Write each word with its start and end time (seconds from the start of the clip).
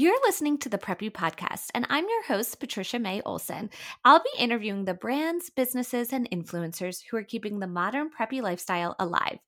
You're 0.00 0.20
listening 0.24 0.58
to 0.58 0.68
the 0.68 0.78
Preppy 0.78 1.10
Podcast, 1.10 1.70
and 1.74 1.84
I'm 1.90 2.04
your 2.04 2.22
host, 2.22 2.60
Patricia 2.60 3.00
May 3.00 3.20
Olson. 3.22 3.68
I'll 4.04 4.20
be 4.20 4.30
interviewing 4.40 4.84
the 4.84 4.94
brands, 4.94 5.50
businesses, 5.50 6.12
and 6.12 6.30
influencers 6.30 7.02
who 7.02 7.16
are 7.16 7.24
keeping 7.24 7.58
the 7.58 7.66
modern 7.66 8.08
preppy 8.08 8.40
lifestyle 8.40 8.94
alive. 9.00 9.40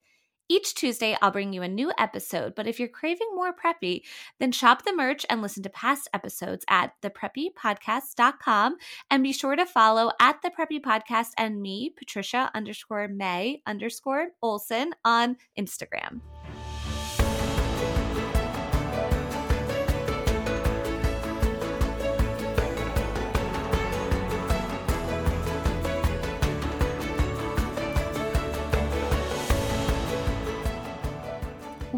Each 0.49 0.75
Tuesday, 0.75 1.17
I'll 1.23 1.31
bring 1.31 1.53
you 1.53 1.63
a 1.63 1.69
new 1.69 1.93
episode, 1.97 2.57
but 2.57 2.67
if 2.67 2.81
you're 2.81 2.89
craving 2.89 3.29
more 3.33 3.55
preppy, 3.55 4.03
then 4.41 4.51
shop 4.51 4.85
the 4.85 4.93
merch 4.93 5.25
and 5.31 5.41
listen 5.41 5.63
to 5.63 5.71
past 5.71 6.09
episodes 6.13 6.65
at 6.69 6.95
thepreppypodcast.com. 7.01 8.77
And 9.09 9.23
be 9.23 9.33
sure 9.33 9.55
to 9.55 9.65
follow 9.65 10.11
at 10.19 10.43
the 10.43 10.51
Preppy 10.51 10.81
Podcast 10.81 11.29
and 11.39 11.63
me, 11.63 11.95
Patricia 11.97 12.51
underscore 12.57 13.07
May 13.07 13.63
underscore 13.69 14.31
Olson 14.43 14.95
on 15.05 15.37
Instagram. 15.57 16.23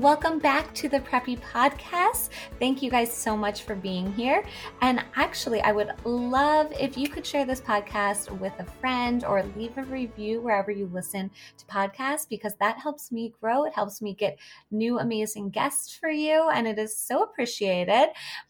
Welcome 0.03 0.41
back 0.41 0.75
to 0.75 0.89
the 0.89 0.99
Preppy 0.99 1.39
Podcast. 1.39 2.31
Thank 2.59 2.83
you 2.83 2.91
guys 2.91 3.13
so 3.13 3.37
much 3.37 3.63
for 3.63 3.77
being 3.77 4.13
here. 4.15 4.45
And 4.81 5.05
actually, 5.15 5.61
I 5.61 5.71
would 5.71 5.93
love 6.05 6.73
if 6.73 6.99
you 6.99 7.09
could 7.09 7.25
share 7.25 7.47
this 7.47 7.61
podcast 7.61 8.37
with 8.41 8.53
a 8.59 8.65
friend 8.65 9.25
or 9.25 9.45
leave 9.57 9.79
a 9.79 9.85
review 9.85 10.41
wherever 10.41 10.73
you 10.73 10.91
listen 10.93 11.31
to 11.57 11.65
podcasts 11.67 12.29
because 12.29 12.57
that 12.57 12.81
helps 12.81 13.13
me 13.13 13.33
grow. 13.41 13.63
It 13.63 13.75
helps 13.75 14.03
me 14.03 14.13
get 14.13 14.41
new 14.73 14.99
amazing 14.99 15.51
guests 15.51 15.97
for 15.97 16.11
you, 16.11 16.51
and 16.53 16.67
it 16.67 16.81
is 16.81 16.99
so 16.99 17.23
appreciated. 17.23 18.09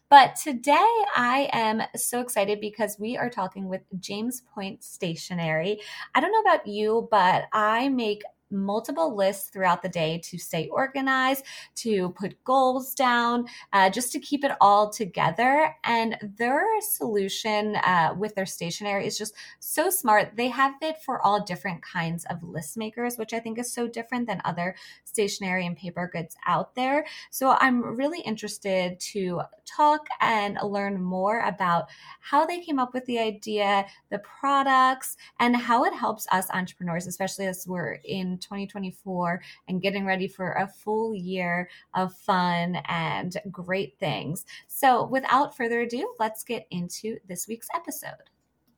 But 0.09 0.35
today 0.35 0.89
I 1.15 1.49
am 1.53 1.81
so 1.95 2.19
excited 2.19 2.61
because 2.61 2.97
we 2.99 3.15
are 3.15 3.29
talking 3.29 3.67
with 3.67 3.81
James 3.99 4.41
Point 4.53 4.83
Stationery. 4.83 5.79
I 6.15 6.19
don't 6.19 6.31
know 6.31 6.51
about 6.51 6.65
you, 6.65 7.07
but 7.11 7.45
I 7.53 7.89
make 7.89 8.23
multiple 8.53 9.15
lists 9.15 9.49
throughout 9.49 9.81
the 9.81 9.89
day 9.89 10.19
to 10.23 10.37
stay 10.37 10.67
organized, 10.69 11.43
to 11.75 12.09
put 12.11 12.41
goals 12.43 12.93
down, 12.93 13.47
uh, 13.73 13.89
just 13.89 14.11
to 14.13 14.19
keep 14.19 14.43
it 14.43 14.51
all 14.61 14.89
together. 14.89 15.75
And 15.83 16.17
their 16.37 16.63
solution 16.81 17.75
uh, 17.77 18.13
with 18.17 18.35
their 18.35 18.45
stationery 18.45 19.05
is 19.05 19.17
just 19.17 19.33
so 19.59 19.89
smart. 19.89 20.35
They 20.35 20.49
have 20.49 20.75
it 20.81 21.01
for 21.01 21.21
all 21.25 21.43
different 21.43 21.81
kinds 21.81 22.25
of 22.25 22.43
list 22.43 22.77
makers, 22.77 23.17
which 23.17 23.33
I 23.33 23.39
think 23.39 23.59
is 23.59 23.73
so 23.73 23.87
different 23.87 24.27
than 24.27 24.41
other 24.45 24.75
stationery 25.03 25.65
and 25.65 25.75
paper 25.75 26.09
goods 26.11 26.35
out 26.45 26.75
there. 26.75 27.05
So 27.31 27.57
I'm 27.59 27.97
really 27.97 28.21
interested 28.21 28.99
to 28.99 29.41
talk 29.65 30.05
and 30.21 30.57
learn 30.63 31.01
more 31.01 31.41
about 31.41 31.89
how 32.19 32.45
they 32.45 32.61
came 32.61 32.79
up 32.79 32.93
with 32.93 33.05
the 33.05 33.19
idea, 33.19 33.85
the 34.09 34.19
products, 34.19 35.17
and 35.39 35.55
how 35.55 35.83
it 35.83 35.93
helps 35.93 36.27
us 36.31 36.49
entrepreneurs, 36.51 37.07
especially 37.07 37.47
as 37.47 37.65
we're 37.67 37.99
in 38.03 38.37
2024 38.43 39.41
and 39.67 39.81
getting 39.81 40.05
ready 40.05 40.27
for 40.27 40.53
a 40.53 40.67
full 40.67 41.15
year 41.15 41.69
of 41.93 42.13
fun 42.13 42.77
and 42.87 43.37
great 43.51 43.97
things. 43.99 44.45
So, 44.67 45.05
without 45.05 45.55
further 45.55 45.81
ado, 45.81 46.13
let's 46.19 46.43
get 46.43 46.67
into 46.71 47.17
this 47.27 47.47
week's 47.47 47.67
episode. 47.73 48.29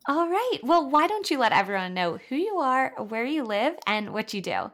All 0.08 0.30
right. 0.30 0.60
Well, 0.62 0.90
why 0.90 1.08
don't 1.08 1.30
you 1.32 1.40
let 1.40 1.52
everyone 1.52 1.96
know 1.96 2.20
who 2.30 2.36
you 2.36 2.58
are, 2.58 2.94
where 3.08 3.26
you 3.26 3.44
live, 3.44 3.76
and 3.88 4.14
what 4.14 4.34
you 4.34 4.42
do? 4.42 4.72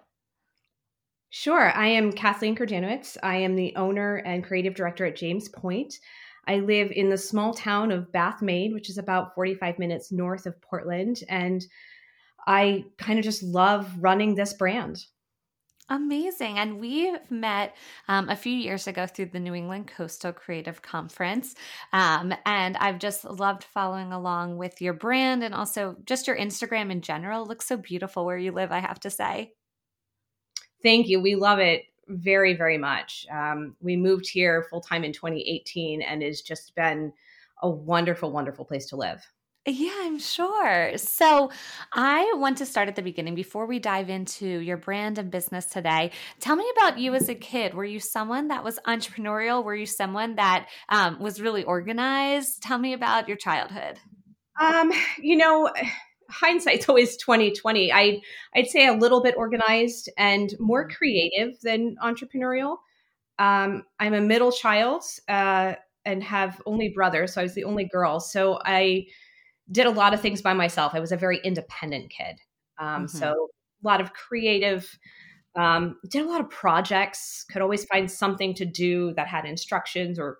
Sure. 1.29 1.71
I 1.71 1.87
am 1.87 2.11
Kathleen 2.11 2.57
Kurdanowicz. 2.57 3.15
I 3.23 3.37
am 3.37 3.55
the 3.55 3.73
owner 3.77 4.17
and 4.17 4.43
creative 4.43 4.75
director 4.75 5.05
at 5.05 5.15
James 5.15 5.47
Point. 5.47 6.01
I 6.47 6.57
live 6.57 6.91
in 6.91 7.07
the 7.07 7.17
small 7.17 7.53
town 7.53 7.91
of 7.91 8.11
Bath, 8.11 8.41
Maine, 8.41 8.73
which 8.73 8.89
is 8.89 8.97
about 8.97 9.33
45 9.35 9.79
minutes 9.79 10.11
north 10.11 10.45
of 10.45 10.59
Portland. 10.61 11.23
And 11.29 11.65
I 12.47 12.85
kind 12.97 13.19
of 13.19 13.25
just 13.25 13.43
love 13.43 13.91
running 13.99 14.35
this 14.35 14.53
brand. 14.53 15.05
Amazing. 15.91 16.57
And 16.57 16.79
we've 16.79 17.19
met 17.29 17.75
um, 18.07 18.29
a 18.29 18.35
few 18.37 18.53
years 18.53 18.87
ago 18.87 19.05
through 19.05 19.25
the 19.25 19.41
New 19.41 19.53
England 19.53 19.87
Coastal 19.87 20.31
Creative 20.31 20.81
Conference. 20.81 21.53
Um, 21.91 22.33
and 22.45 22.77
I've 22.77 22.97
just 22.97 23.25
loved 23.25 23.65
following 23.65 24.13
along 24.13 24.55
with 24.55 24.81
your 24.81 24.93
brand 24.93 25.43
and 25.43 25.53
also 25.53 25.97
just 26.05 26.27
your 26.27 26.37
Instagram 26.37 26.91
in 26.91 27.01
general. 27.01 27.43
It 27.43 27.49
looks 27.49 27.67
so 27.67 27.75
beautiful 27.75 28.25
where 28.25 28.37
you 28.37 28.53
live, 28.53 28.71
I 28.71 28.79
have 28.79 29.01
to 29.01 29.09
say. 29.09 29.51
Thank 30.81 31.09
you. 31.09 31.19
We 31.19 31.35
love 31.35 31.59
it 31.59 31.83
very, 32.07 32.55
very 32.55 32.77
much. 32.77 33.25
Um, 33.29 33.75
we 33.81 33.97
moved 33.97 34.29
here 34.29 34.65
full 34.69 34.81
time 34.81 35.03
in 35.03 35.11
2018 35.11 36.01
and 36.01 36.23
it's 36.23 36.41
just 36.41 36.73
been 36.73 37.11
a 37.61 37.69
wonderful, 37.69 38.31
wonderful 38.31 38.63
place 38.63 38.85
to 38.87 38.95
live. 38.95 39.21
Yeah, 39.67 39.93
I'm 39.99 40.17
sure. 40.17 40.97
So, 40.97 41.51
I 41.93 42.33
want 42.35 42.57
to 42.57 42.65
start 42.65 42.87
at 42.87 42.95
the 42.95 43.03
beginning 43.03 43.35
before 43.35 43.67
we 43.67 43.77
dive 43.77 44.09
into 44.09 44.47
your 44.47 44.77
brand 44.77 45.19
and 45.19 45.29
business 45.29 45.65
today. 45.65 46.09
Tell 46.39 46.55
me 46.55 46.65
about 46.75 46.97
you 46.97 47.13
as 47.13 47.29
a 47.29 47.35
kid. 47.35 47.75
Were 47.75 47.85
you 47.85 47.99
someone 47.99 48.47
that 48.47 48.63
was 48.63 48.79
entrepreneurial? 48.87 49.63
Were 49.63 49.75
you 49.75 49.85
someone 49.85 50.35
that 50.35 50.67
um, 50.89 51.19
was 51.19 51.39
really 51.39 51.63
organized? 51.63 52.63
Tell 52.63 52.79
me 52.79 52.93
about 52.93 53.27
your 53.27 53.37
childhood. 53.37 53.99
Um, 54.59 54.91
you 55.19 55.37
know, 55.37 55.71
hindsight's 56.27 56.89
always 56.89 57.15
2020. 57.17 57.93
I 57.93 58.19
I'd 58.55 58.67
say 58.67 58.87
a 58.87 58.93
little 58.93 59.21
bit 59.21 59.35
organized 59.37 60.09
and 60.17 60.51
more 60.59 60.85
mm-hmm. 60.85 60.95
creative 60.95 61.61
than 61.61 61.97
entrepreneurial. 62.03 62.77
Um, 63.37 63.83
I'm 63.99 64.15
a 64.15 64.21
middle 64.21 64.51
child 64.51 65.03
uh, 65.29 65.73
and 66.03 66.23
have 66.23 66.59
only 66.65 66.89
brothers, 66.89 67.35
so 67.35 67.41
I 67.41 67.43
was 67.43 67.53
the 67.53 67.65
only 67.65 67.85
girl. 67.85 68.19
So 68.19 68.59
I 68.65 69.05
did 69.71 69.85
a 69.85 69.91
lot 69.91 70.13
of 70.13 70.21
things 70.21 70.41
by 70.41 70.53
myself. 70.53 70.93
I 70.93 70.99
was 70.99 71.11
a 71.11 71.17
very 71.17 71.39
independent 71.43 72.09
kid. 72.09 72.39
Um, 72.79 73.05
mm-hmm. 73.05 73.17
So 73.17 73.49
a 73.83 73.87
lot 73.87 74.01
of 74.01 74.13
creative, 74.13 74.97
um, 75.55 75.97
did 76.09 76.25
a 76.25 76.29
lot 76.29 76.41
of 76.41 76.49
projects, 76.49 77.45
could 77.51 77.61
always 77.61 77.85
find 77.85 78.09
something 78.09 78.53
to 78.55 78.65
do 78.65 79.13
that 79.13 79.27
had 79.27 79.45
instructions 79.45 80.19
or, 80.19 80.39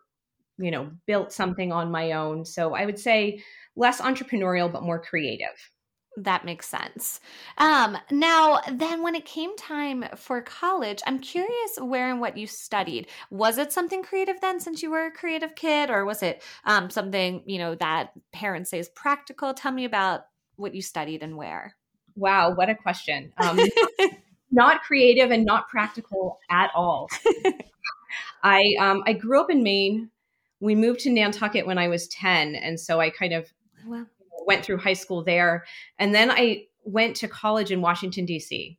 you 0.58 0.72
know, 0.72 0.92
built 1.06 1.32
something 1.32 1.72
on 1.72 1.92
my 1.92 2.12
own. 2.12 2.46
So 2.46 2.74
I 2.74 2.86
would 2.86 3.00
say 3.00 3.42
less 3.76 4.02
entrepreneurial, 4.02 4.72
but 4.72 4.84
more 4.84 5.02
creative. 5.02 5.72
That 6.18 6.44
makes 6.44 6.68
sense. 6.68 7.22
Um, 7.58 7.98
now, 8.12 8.60
then, 8.70 9.02
when 9.02 9.16
it 9.16 9.24
came 9.24 9.56
time 9.56 10.04
for 10.18 10.42
college, 10.42 11.02
I'm 11.08 11.20
curious 11.20 11.78
where 11.80 12.12
and 12.12 12.20
what 12.20 12.36
you 12.36 12.48
studied. 12.48 13.08
Was 13.30 13.58
it 13.58 13.72
something 13.72 14.04
creative 14.04 14.42
then, 14.42 14.60
since 14.60 14.84
you 14.84 14.92
were 14.92 15.06
a 15.06 15.12
creative 15.12 15.56
kid, 15.56 15.90
or 15.90 16.04
was 16.04 16.22
it 16.22 16.44
um, 16.66 16.90
something 16.90 17.44
you 17.46 17.60
know 17.60 17.76
that 17.76 18.12
parents 18.34 18.72
say 18.72 18.80
is 18.80 18.90
practical? 18.90 19.54
Tell 19.54 19.72
me 19.72 19.86
about 19.86 20.26
what 20.58 20.76
you 20.76 20.82
studied 20.82 21.24
and 21.24 21.38
where. 21.38 21.76
Wow, 22.16 22.56
what 22.56 22.70
a 22.70 22.76
question! 22.76 23.32
Um, 23.42 23.60
not 24.52 24.82
creative 24.82 25.32
and 25.32 25.46
not 25.46 25.70
practical 25.70 26.40
at 26.50 26.72
all. 26.76 27.08
I 28.44 28.62
um, 28.82 29.02
I 29.06 29.14
grew 29.14 29.40
up 29.40 29.50
in 29.50 29.64
Maine. 29.64 30.10
We 30.60 30.76
moved 30.76 31.00
to 31.02 31.10
Nantucket 31.10 31.66
when 31.66 31.78
I 31.78 31.88
was 31.88 32.10
ten, 32.10 32.56
and 32.56 32.78
so 32.78 33.00
I 33.00 33.12
kind 33.12 33.32
of 33.32 33.52
went 34.46 34.66
through 34.66 34.78
high 34.78 34.94
school 34.94 35.24
there. 35.24 35.66
And 36.00 36.14
then 36.14 36.32
I 36.32 36.66
went 36.84 37.16
to 37.18 37.28
college 37.28 37.72
in 37.72 37.82
Washington, 37.82 38.26
D.C. 38.26 38.78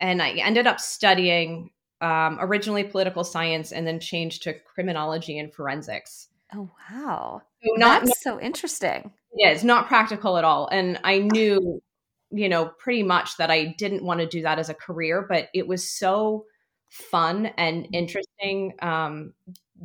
And 0.00 0.22
I 0.22 0.30
ended 0.30 0.66
up 0.66 0.80
studying 0.80 1.70
um, 2.00 2.38
originally 2.40 2.84
political 2.84 3.24
science 3.24 3.72
and 3.72 3.86
then 3.86 4.00
changed 4.00 4.42
to 4.42 4.54
criminology 4.54 5.38
and 5.38 5.52
forensics. 5.52 6.28
Oh, 6.54 6.70
wow. 6.90 7.42
So 7.64 7.74
not, 7.76 8.04
That's 8.04 8.22
so 8.22 8.40
interesting. 8.40 9.12
Yeah, 9.34 9.50
it's 9.50 9.64
not 9.64 9.86
practical 9.86 10.36
at 10.36 10.44
all. 10.44 10.68
And 10.70 11.00
I 11.04 11.20
knew, 11.20 11.80
you 12.30 12.48
know, 12.48 12.66
pretty 12.78 13.02
much 13.02 13.36
that 13.38 13.50
I 13.50 13.74
didn't 13.78 14.04
want 14.04 14.20
to 14.20 14.26
do 14.26 14.42
that 14.42 14.58
as 14.58 14.68
a 14.68 14.74
career, 14.74 15.24
but 15.26 15.48
it 15.54 15.66
was 15.66 15.88
so 15.88 16.44
fun 16.90 17.46
and 17.56 17.88
interesting 17.92 18.74
um, 18.82 19.32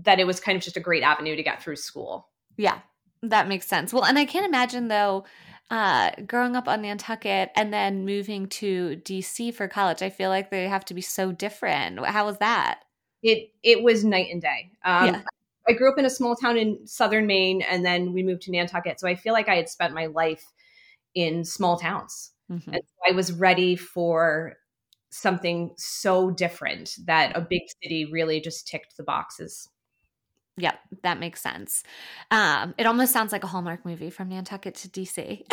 that 0.04 0.20
it 0.20 0.28
was 0.28 0.40
kind 0.40 0.58
of 0.58 0.64
just 0.64 0.76
a 0.76 0.82
great 0.82 1.04
avenue 1.04 1.36
to 1.36 1.44
get 1.44 1.64
through 1.64 1.78
school. 1.78 2.28
Yeah, 2.58 2.80
that 3.24 3.48
makes 3.48 3.68
sense. 3.68 3.94
Well, 3.94 4.06
and 4.06 4.18
I 4.18 4.26
can't 4.26 4.46
imagine 4.46 4.88
though, 4.88 5.26
uh, 5.70 6.12
growing 6.26 6.56
up 6.56 6.68
on 6.68 6.82
Nantucket 6.82 7.52
and 7.56 7.74
then 7.74 8.06
moving 8.06 8.48
to 8.48 9.02
DC 9.04 9.54
for 9.54 9.68
college. 9.68 10.02
I 10.02 10.10
feel 10.10 10.30
like 10.30 10.50
they 10.50 10.68
have 10.68 10.86
to 10.86 10.94
be 10.94 11.02
so 11.02 11.32
different. 11.32 12.06
How 12.06 12.26
was 12.26 12.38
that? 12.38 12.82
It 13.24 13.52
it 13.64 13.84
was 13.84 14.04
night 14.04 14.28
and 14.32 14.42
day. 14.42 14.72
Um, 14.86 15.08
yeah. 15.08 15.22
I 15.68 15.74
grew 15.74 15.92
up 15.92 15.98
in 15.98 16.06
a 16.06 16.10
small 16.10 16.36
town 16.36 16.58
in 16.58 16.88
southern 16.88 17.28
Maine, 17.28 17.62
and 17.62 17.84
then 17.84 18.14
we 18.14 18.24
moved 18.24 18.44
to 18.44 18.52
Nantucket. 18.52 19.00
So 19.00 19.08
I 19.08 19.16
feel 19.16 19.34
like 19.34 19.50
I 19.50 19.56
had 19.56 19.68
spent 19.68 19.94
my 19.94 20.06
life 20.06 20.46
in 21.14 21.44
small 21.44 21.78
towns, 21.78 22.32
mm-hmm. 22.50 22.74
and 22.74 22.82
so 22.86 23.12
I 23.12 23.16
was 23.16 23.34
ready 23.34 23.76
for 23.76 24.56
something 25.10 25.74
so 25.78 26.30
different 26.30 26.96
that 27.06 27.36
a 27.36 27.42
big 27.42 27.64
city 27.82 28.10
really 28.12 28.40
just 28.40 28.68
ticked 28.68 28.96
the 28.98 29.04
boxes. 29.04 29.68
Yeah, 30.58 30.74
that 31.04 31.20
makes 31.20 31.42
sense. 31.42 31.84
Um, 32.32 32.74
it 32.78 32.86
almost 32.86 33.14
sounds 33.14 33.32
like 33.32 33.44
a 33.44 33.48
Hallmark 33.48 33.86
movie 33.86 34.10
from 34.10 34.30
Nantucket 34.30 34.76
to 34.76 34.90
DC. 34.90 35.44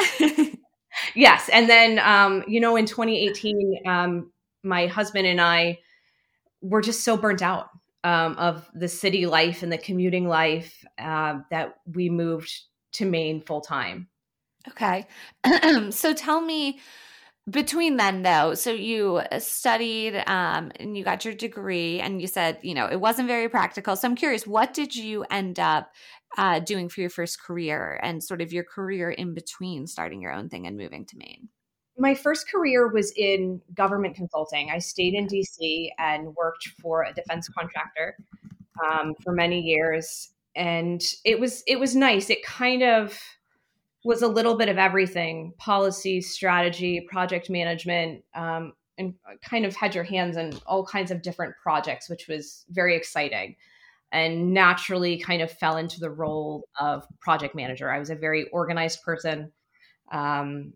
yes. 1.14 1.48
And 1.52 1.68
then, 1.68 1.98
um, 1.98 2.42
you 2.48 2.60
know, 2.60 2.76
in 2.76 2.86
2018, 2.86 3.80
um, 3.86 4.32
my 4.62 4.86
husband 4.86 5.26
and 5.26 5.40
I 5.40 5.78
were 6.62 6.80
just 6.80 7.04
so 7.04 7.16
burnt 7.16 7.42
out. 7.42 7.68
um, 8.04 8.36
of 8.36 8.70
the 8.74 8.86
city 8.88 9.24
life 9.26 9.62
and 9.62 9.72
the 9.72 9.78
commuting 9.78 10.28
life 10.28 10.84
uh, 10.98 11.38
that 11.50 11.76
we 11.86 12.10
moved 12.10 12.52
to 12.92 13.06
Maine 13.06 13.40
full 13.40 13.62
time. 13.62 14.08
Okay. 14.68 15.06
so 15.90 16.12
tell 16.12 16.40
me 16.40 16.80
between 17.50 17.98
then 17.98 18.22
though 18.22 18.54
so 18.54 18.70
you 18.70 19.20
studied 19.38 20.16
um, 20.26 20.72
and 20.76 20.96
you 20.96 21.04
got 21.04 21.26
your 21.26 21.34
degree 21.34 22.00
and 22.00 22.20
you 22.22 22.26
said 22.26 22.58
you 22.62 22.74
know 22.74 22.86
it 22.86 23.00
wasn't 23.00 23.28
very 23.28 23.48
practical. 23.48 23.96
So 23.96 24.08
i'm 24.08 24.16
curious 24.16 24.46
what 24.46 24.72
did 24.72 24.96
you 24.96 25.24
end 25.30 25.58
up 25.60 25.90
uh, 26.36 26.58
doing 26.60 26.88
for 26.88 27.00
your 27.00 27.10
first 27.10 27.40
career 27.40 28.00
and 28.02 28.22
sort 28.22 28.40
of 28.40 28.52
your 28.52 28.64
career 28.64 29.10
in 29.10 29.34
between 29.34 29.86
starting 29.86 30.20
your 30.20 30.32
own 30.32 30.48
thing 30.48 30.66
and 30.66 30.76
moving 30.76 31.04
to 31.06 31.16
maine? 31.16 31.48
My 31.96 32.14
first 32.14 32.50
career 32.50 32.88
was 32.88 33.12
in 33.16 33.60
government 33.72 34.16
consulting. 34.16 34.70
I 34.70 34.78
stayed 34.78 35.14
in 35.14 35.28
dc 35.28 35.90
and 35.98 36.34
worked 36.34 36.68
for 36.80 37.04
a 37.04 37.12
defense 37.12 37.48
contractor 37.48 38.16
um, 38.82 39.14
for 39.22 39.32
many 39.32 39.60
years. 39.60 40.30
And 40.56 41.02
it 41.24 41.38
was 41.38 41.62
it 41.66 41.78
was 41.78 41.94
nice. 41.94 42.30
It 42.30 42.44
kind 42.44 42.82
of 42.82 43.18
was 44.04 44.20
a 44.20 44.28
little 44.28 44.56
bit 44.56 44.68
of 44.68 44.76
everything 44.78 45.54
policy, 45.58 46.20
strategy, 46.20 47.06
project 47.08 47.48
management, 47.48 48.22
um, 48.34 48.74
and 48.98 49.14
kind 49.42 49.64
of 49.64 49.74
had 49.74 49.94
your 49.94 50.04
hands 50.04 50.36
in 50.36 50.52
all 50.66 50.84
kinds 50.84 51.10
of 51.10 51.22
different 51.22 51.54
projects, 51.60 52.08
which 52.08 52.28
was 52.28 52.64
very 52.70 52.94
exciting. 52.94 53.56
And 54.12 54.52
naturally, 54.52 55.18
kind 55.18 55.42
of 55.42 55.50
fell 55.50 55.78
into 55.78 55.98
the 55.98 56.10
role 56.10 56.68
of 56.78 57.04
project 57.20 57.56
manager. 57.56 57.90
I 57.90 57.98
was 57.98 58.10
a 58.10 58.14
very 58.14 58.48
organized 58.50 59.02
person, 59.02 59.50
um, 60.12 60.74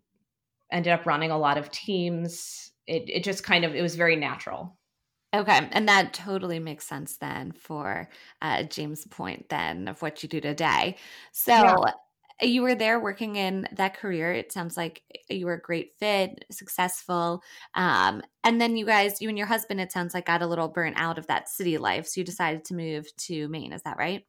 ended 0.73 0.93
up 0.93 1.07
running 1.07 1.31
a 1.31 1.39
lot 1.39 1.59
of 1.59 1.71
teams. 1.71 2.73
It, 2.89 3.05
it 3.09 3.25
just 3.25 3.45
kind 3.45 3.65
of, 3.65 3.75
it 3.77 3.83
was 3.83 3.95
very 3.95 4.17
natural. 4.17 4.77
Okay, 5.37 5.69
and 5.73 5.87
that 5.89 6.15
totally 6.15 6.59
makes 6.59 6.87
sense 6.87 7.19
then 7.19 7.53
for 7.53 8.09
uh, 8.41 8.63
James 8.63 9.07
Point 9.07 9.51
then 9.51 9.87
of 9.87 10.01
what 10.01 10.23
you 10.23 10.29
do 10.29 10.41
today. 10.41 10.97
So 11.31 11.53
yeah 11.53 11.93
you 12.41 12.63
were 12.63 12.75
there 12.75 13.01
working 13.01 13.37
in 13.37 13.67
that 13.73 13.97
career. 13.97 14.33
It 14.33 14.53
sounds 14.53 14.77
like 14.77 15.03
you 15.29 15.47
were 15.47 15.55
a 15.55 15.61
great 15.61 15.93
fit, 15.99 16.45
successful. 16.51 17.43
Um, 17.75 18.23
and 18.45 18.61
then 18.61 18.77
you 18.77 18.87
guys, 18.87 19.21
you 19.21 19.29
and 19.29 19.39
your 19.39 19.47
husband, 19.47 19.81
it 19.81 19.93
sounds 19.93 20.15
like 20.15 20.27
got 20.27 20.43
a 20.43 20.47
little 20.47 20.69
burnt 20.69 20.97
out 20.99 21.19
of 21.19 21.27
that 21.27 21.49
city 21.49 21.79
life. 21.79 22.07
So 22.07 22.21
you 22.21 22.25
decided 22.25 22.65
to 22.67 22.75
move 22.75 23.07
to 23.17 23.49
Maine. 23.49 23.73
Is 23.73 23.83
that 23.83 23.99
right? 23.99 24.25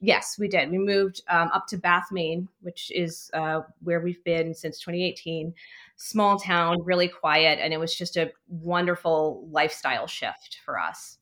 Yes, 0.00 0.36
we 0.38 0.48
did. 0.48 0.70
We 0.70 0.78
moved 0.78 1.22
um, 1.28 1.50
up 1.54 1.66
to 1.68 1.78
Bath, 1.78 2.08
Maine, 2.10 2.48
which 2.60 2.90
is 2.94 3.30
uh, 3.32 3.60
where 3.82 4.00
we've 4.00 4.22
been 4.24 4.52
since 4.52 4.78
2018. 4.80 5.54
Small 5.96 6.38
town, 6.38 6.82
really 6.82 7.08
quiet, 7.08 7.58
and 7.60 7.72
it 7.72 7.78
was 7.78 7.94
just 7.94 8.16
a 8.16 8.32
wonderful 8.48 9.48
lifestyle 9.50 10.06
shift 10.06 10.58
for 10.64 10.78
us. 10.78 11.18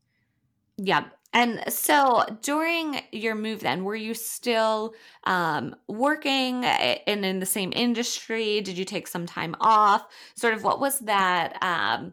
Yeah. 0.79 1.05
And 1.35 1.63
so 1.73 2.25
during 2.43 3.01
your 3.11 3.35
move, 3.35 3.61
then, 3.61 3.85
were 3.85 3.97
you 3.97 4.13
still 4.13 4.95
um, 5.25 5.75
working 5.89 6.65
and 6.65 7.25
in 7.25 7.41
the 7.41 7.47
same 7.47 7.73
industry? 7.75 8.61
Did 8.61 8.77
you 8.77 8.85
take 8.85 9.09
some 9.09 9.25
time 9.25 9.57
off? 9.61 10.07
Sort 10.35 10.53
of 10.53 10.63
what 10.63 10.79
was 10.79 10.99
that 11.01 11.57
um, 11.63 12.13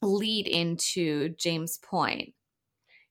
lead 0.00 0.46
into 0.46 1.30
James 1.30 1.78
Point? 1.78 2.32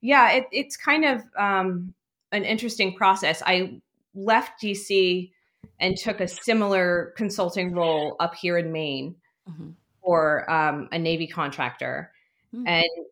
Yeah, 0.01 0.31
it, 0.31 0.45
it's 0.51 0.75
kind 0.75 1.05
of 1.05 1.23
um, 1.37 1.93
an 2.31 2.43
interesting 2.43 2.95
process. 2.95 3.43
I 3.45 3.79
left 4.15 4.61
DC 4.61 5.31
and 5.79 5.95
took 5.97 6.19
a 6.19 6.27
similar 6.27 7.13
consulting 7.15 7.73
role 7.73 8.15
up 8.19 8.33
here 8.33 8.57
in 8.57 8.71
Maine 8.71 9.15
mm-hmm. 9.47 9.69
for 10.03 10.49
um, 10.49 10.89
a 10.91 10.97
Navy 10.97 11.27
contractor. 11.27 12.11
Mm-hmm. 12.55 12.67
And 12.67 13.05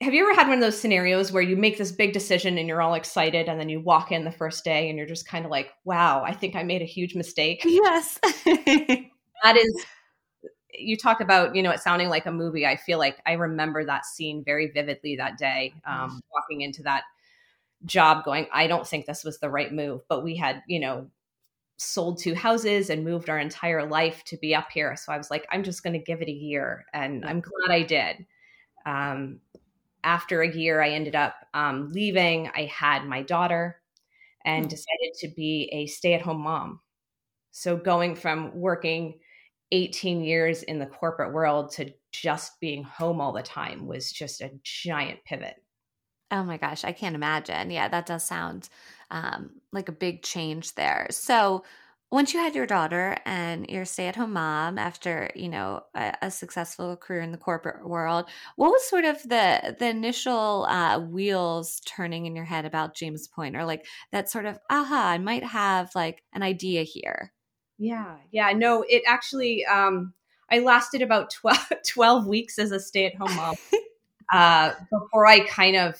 have 0.00 0.14
you 0.14 0.22
ever 0.24 0.34
had 0.34 0.48
one 0.48 0.56
of 0.56 0.62
those 0.62 0.80
scenarios 0.80 1.30
where 1.30 1.42
you 1.42 1.56
make 1.56 1.76
this 1.76 1.92
big 1.92 2.12
decision 2.12 2.56
and 2.56 2.66
you're 2.66 2.80
all 2.80 2.94
excited 2.94 3.48
and 3.48 3.60
then 3.60 3.68
you 3.68 3.80
walk 3.80 4.10
in 4.10 4.24
the 4.24 4.32
first 4.32 4.64
day 4.64 4.88
and 4.88 4.96
you're 4.96 5.06
just 5.06 5.28
kind 5.28 5.44
of 5.44 5.50
like 5.50 5.70
wow 5.84 6.22
i 6.24 6.32
think 6.32 6.56
i 6.56 6.62
made 6.62 6.82
a 6.82 6.86
huge 6.86 7.14
mistake. 7.14 7.62
Yes. 7.64 8.18
That 9.42 9.56
is 9.56 9.86
you 10.74 10.96
talk 10.96 11.20
about 11.20 11.56
you 11.56 11.62
know 11.62 11.70
it 11.70 11.80
sounding 11.80 12.08
like 12.08 12.26
a 12.26 12.32
movie. 12.32 12.66
I 12.66 12.76
feel 12.76 12.98
like 12.98 13.18
i 13.26 13.32
remember 13.32 13.84
that 13.84 14.04
scene 14.04 14.44
very 14.44 14.70
vividly 14.70 15.16
that 15.16 15.38
day 15.38 15.72
um, 15.86 16.20
walking 16.32 16.60
into 16.60 16.82
that 16.82 17.04
job 17.86 18.22
going 18.24 18.46
i 18.52 18.66
don't 18.66 18.86
think 18.86 19.06
this 19.06 19.24
was 19.24 19.38
the 19.38 19.48
right 19.48 19.72
move 19.72 20.02
but 20.06 20.22
we 20.22 20.36
had 20.36 20.62
you 20.68 20.78
know 20.78 21.08
sold 21.78 22.18
two 22.18 22.34
houses 22.34 22.90
and 22.90 23.02
moved 23.02 23.30
our 23.30 23.38
entire 23.38 23.88
life 23.88 24.22
to 24.24 24.36
be 24.36 24.54
up 24.54 24.68
here. 24.70 24.94
So 24.96 25.12
i 25.12 25.16
was 25.16 25.30
like 25.30 25.46
i'm 25.50 25.62
just 25.62 25.82
going 25.82 25.94
to 25.94 25.98
give 25.98 26.20
it 26.20 26.28
a 26.28 26.32
year 26.32 26.84
and 26.92 27.24
i'm 27.24 27.40
glad 27.40 27.74
i 27.74 27.82
did. 27.82 28.26
Um, 28.84 29.40
after 30.04 30.42
a 30.42 30.54
year, 30.54 30.80
I 30.80 30.90
ended 30.90 31.14
up 31.14 31.34
um, 31.54 31.90
leaving. 31.92 32.50
I 32.54 32.66
had 32.66 33.06
my 33.06 33.22
daughter 33.22 33.80
and 34.44 34.66
mm. 34.66 34.68
decided 34.68 35.14
to 35.20 35.28
be 35.28 35.68
a 35.72 35.86
stay 35.86 36.14
at 36.14 36.22
home 36.22 36.42
mom. 36.42 36.80
So 37.50 37.76
going 37.76 38.14
from 38.14 38.54
working 38.54 39.18
18 39.72 40.22
years 40.22 40.62
in 40.62 40.78
the 40.78 40.86
corporate 40.86 41.32
world 41.32 41.72
to 41.72 41.92
just 42.12 42.58
being 42.60 42.82
home 42.82 43.20
all 43.20 43.32
the 43.32 43.42
time 43.42 43.86
was 43.86 44.12
just 44.12 44.40
a 44.40 44.50
giant 44.62 45.20
pivot. 45.24 45.56
Oh 46.32 46.44
my 46.44 46.56
gosh, 46.56 46.84
I 46.84 46.92
can't 46.92 47.16
imagine. 47.16 47.70
Yeah, 47.70 47.88
that 47.88 48.06
does 48.06 48.24
sound 48.24 48.68
um, 49.10 49.50
like 49.72 49.88
a 49.88 49.92
big 49.92 50.22
change 50.22 50.74
there. 50.74 51.08
So, 51.10 51.64
once 52.10 52.34
you 52.34 52.40
had 52.40 52.54
your 52.54 52.66
daughter 52.66 53.16
and 53.24 53.68
you're 53.68 53.84
stay-at-home 53.84 54.32
mom 54.32 54.78
after 54.78 55.30
you 55.34 55.48
know 55.48 55.82
a, 55.94 56.12
a, 56.22 56.30
successful 56.30 56.96
career 56.96 57.20
in 57.20 57.32
the 57.32 57.38
corporate 57.38 57.86
world 57.86 58.26
what 58.56 58.70
was 58.70 58.88
sort 58.88 59.04
of 59.04 59.22
the 59.22 59.76
the 59.78 59.88
initial 59.88 60.66
uh, 60.68 60.98
wheels 60.98 61.80
turning 61.86 62.26
in 62.26 62.36
your 62.36 62.44
head 62.44 62.64
about 62.64 62.94
james 62.94 63.28
point 63.28 63.56
or 63.56 63.64
like 63.64 63.86
that 64.12 64.28
sort 64.28 64.46
of 64.46 64.58
aha 64.70 65.08
i 65.08 65.18
might 65.18 65.44
have 65.44 65.90
like 65.94 66.22
an 66.32 66.42
idea 66.42 66.82
here 66.82 67.32
yeah 67.78 68.16
yeah 68.30 68.52
no 68.52 68.84
it 68.88 69.02
actually 69.06 69.64
um 69.66 70.12
i 70.50 70.58
lasted 70.58 71.02
about 71.02 71.30
12, 71.30 71.72
12 71.86 72.26
weeks 72.26 72.58
as 72.58 72.72
a 72.72 72.80
stay-at-home 72.80 73.34
mom 73.36 73.56
uh 74.32 74.72
before 74.90 75.26
i 75.26 75.40
kind 75.40 75.76
of 75.76 75.96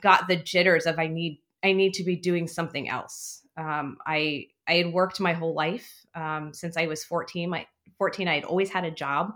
got 0.00 0.28
the 0.28 0.36
jitters 0.36 0.86
of 0.86 0.98
i 0.98 1.06
need 1.06 1.38
i 1.62 1.72
need 1.72 1.94
to 1.94 2.04
be 2.04 2.16
doing 2.16 2.48
something 2.48 2.88
else. 2.88 3.42
Um, 3.56 3.98
I 4.06 4.46
I 4.68 4.74
had 4.74 4.92
worked 4.92 5.20
my 5.20 5.32
whole 5.32 5.54
life 5.54 5.90
um, 6.14 6.52
since 6.52 6.76
I 6.76 6.86
was 6.86 7.04
14. 7.04 7.50
My 7.50 7.66
14, 7.98 8.28
I 8.28 8.36
had 8.36 8.44
always 8.44 8.70
had 8.70 8.84
a 8.84 8.90
job, 8.90 9.32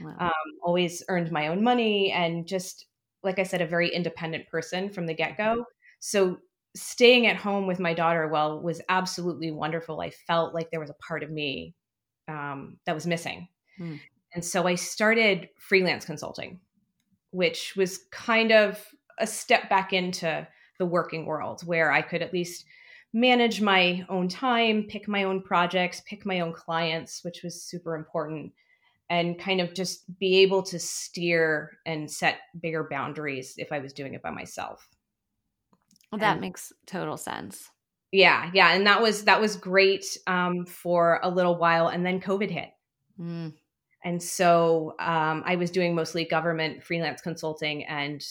wow. 0.00 0.16
um, 0.20 0.32
always 0.62 1.02
earned 1.08 1.30
my 1.30 1.48
own 1.48 1.62
money, 1.62 2.12
and 2.12 2.46
just 2.46 2.86
like 3.22 3.38
I 3.38 3.42
said, 3.42 3.60
a 3.60 3.66
very 3.66 3.88
independent 3.88 4.46
person 4.48 4.90
from 4.90 5.06
the 5.06 5.14
get 5.14 5.36
go. 5.36 5.64
So 5.98 6.38
staying 6.76 7.26
at 7.26 7.36
home 7.36 7.66
with 7.66 7.80
my 7.80 7.92
daughter, 7.92 8.28
well, 8.28 8.62
was 8.62 8.80
absolutely 8.88 9.50
wonderful. 9.50 10.00
I 10.00 10.10
felt 10.10 10.54
like 10.54 10.70
there 10.70 10.80
was 10.80 10.90
a 10.90 11.06
part 11.06 11.24
of 11.24 11.30
me 11.30 11.74
um, 12.28 12.78
that 12.86 12.94
was 12.94 13.06
missing, 13.06 13.48
hmm. 13.76 13.96
and 14.34 14.44
so 14.44 14.66
I 14.66 14.76
started 14.76 15.48
freelance 15.58 16.04
consulting, 16.04 16.60
which 17.30 17.74
was 17.76 18.00
kind 18.12 18.52
of 18.52 18.80
a 19.18 19.26
step 19.26 19.68
back 19.68 19.92
into 19.92 20.46
the 20.78 20.86
working 20.86 21.26
world 21.26 21.62
where 21.66 21.90
I 21.90 22.02
could 22.02 22.22
at 22.22 22.32
least 22.32 22.64
manage 23.12 23.60
my 23.60 24.04
own 24.08 24.28
time, 24.28 24.84
pick 24.84 25.08
my 25.08 25.24
own 25.24 25.42
projects, 25.42 26.02
pick 26.06 26.26
my 26.26 26.40
own 26.40 26.52
clients, 26.52 27.24
which 27.24 27.42
was 27.42 27.62
super 27.62 27.94
important, 27.94 28.52
and 29.10 29.38
kind 29.38 29.60
of 29.60 29.74
just 29.74 30.04
be 30.18 30.38
able 30.38 30.62
to 30.62 30.78
steer 30.78 31.78
and 31.86 32.10
set 32.10 32.38
bigger 32.60 32.86
boundaries 32.90 33.54
if 33.56 33.72
I 33.72 33.78
was 33.78 33.92
doing 33.92 34.14
it 34.14 34.22
by 34.22 34.30
myself. 34.30 34.86
Well, 36.12 36.18
that 36.18 36.32
and, 36.32 36.40
makes 36.40 36.72
total 36.86 37.16
sense. 37.16 37.70
Yeah, 38.12 38.50
yeah, 38.54 38.72
and 38.72 38.86
that 38.86 39.02
was 39.02 39.24
that 39.24 39.40
was 39.40 39.56
great 39.56 40.16
um, 40.26 40.64
for 40.64 41.20
a 41.22 41.30
little 41.30 41.56
while, 41.56 41.88
and 41.88 42.04
then 42.04 42.20
COVID 42.20 42.50
hit. 42.50 42.70
Mm. 43.20 43.54
And 44.04 44.22
so 44.22 44.94
um, 45.00 45.42
I 45.44 45.56
was 45.56 45.70
doing 45.70 45.94
mostly 45.94 46.24
government 46.24 46.84
freelance 46.84 47.20
consulting, 47.20 47.84
and 47.84 48.24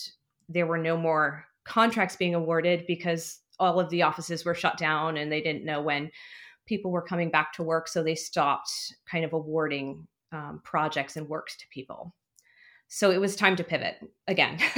there 0.50 0.65
were 0.65 0.77
no 0.77 0.98
more 0.98 1.46
contracts 1.65 2.15
being 2.15 2.34
awarded 2.34 2.86
because 2.88 3.39
all 3.60 3.80
of 3.80 3.90
the 3.90 4.04
offices 4.04 4.46
were 4.46 4.56
shut 4.56 4.78
down 4.78 5.18
and 5.18 5.32
they 5.32 5.42
didn't 5.42 5.66
know 5.66 5.82
when 5.82 6.12
people 6.66 6.92
were 6.92 7.02
coming 7.02 7.30
back 7.30 7.54
to 7.54 7.64
work. 7.64 7.88
So 7.88 8.04
they 8.04 8.16
stopped 8.16 8.72
kind 9.10 9.26
of 9.26 9.34
awarding 9.34 10.08
um, 10.32 10.62
projects 10.64 11.16
and 11.16 11.28
works 11.28 11.56
to 11.58 11.68
people. 11.70 12.14
So 12.88 13.12
it 13.12 13.20
was 13.20 13.36
time 13.36 13.56
to 13.58 13.63
pivot 13.63 13.98
again. 14.27 14.60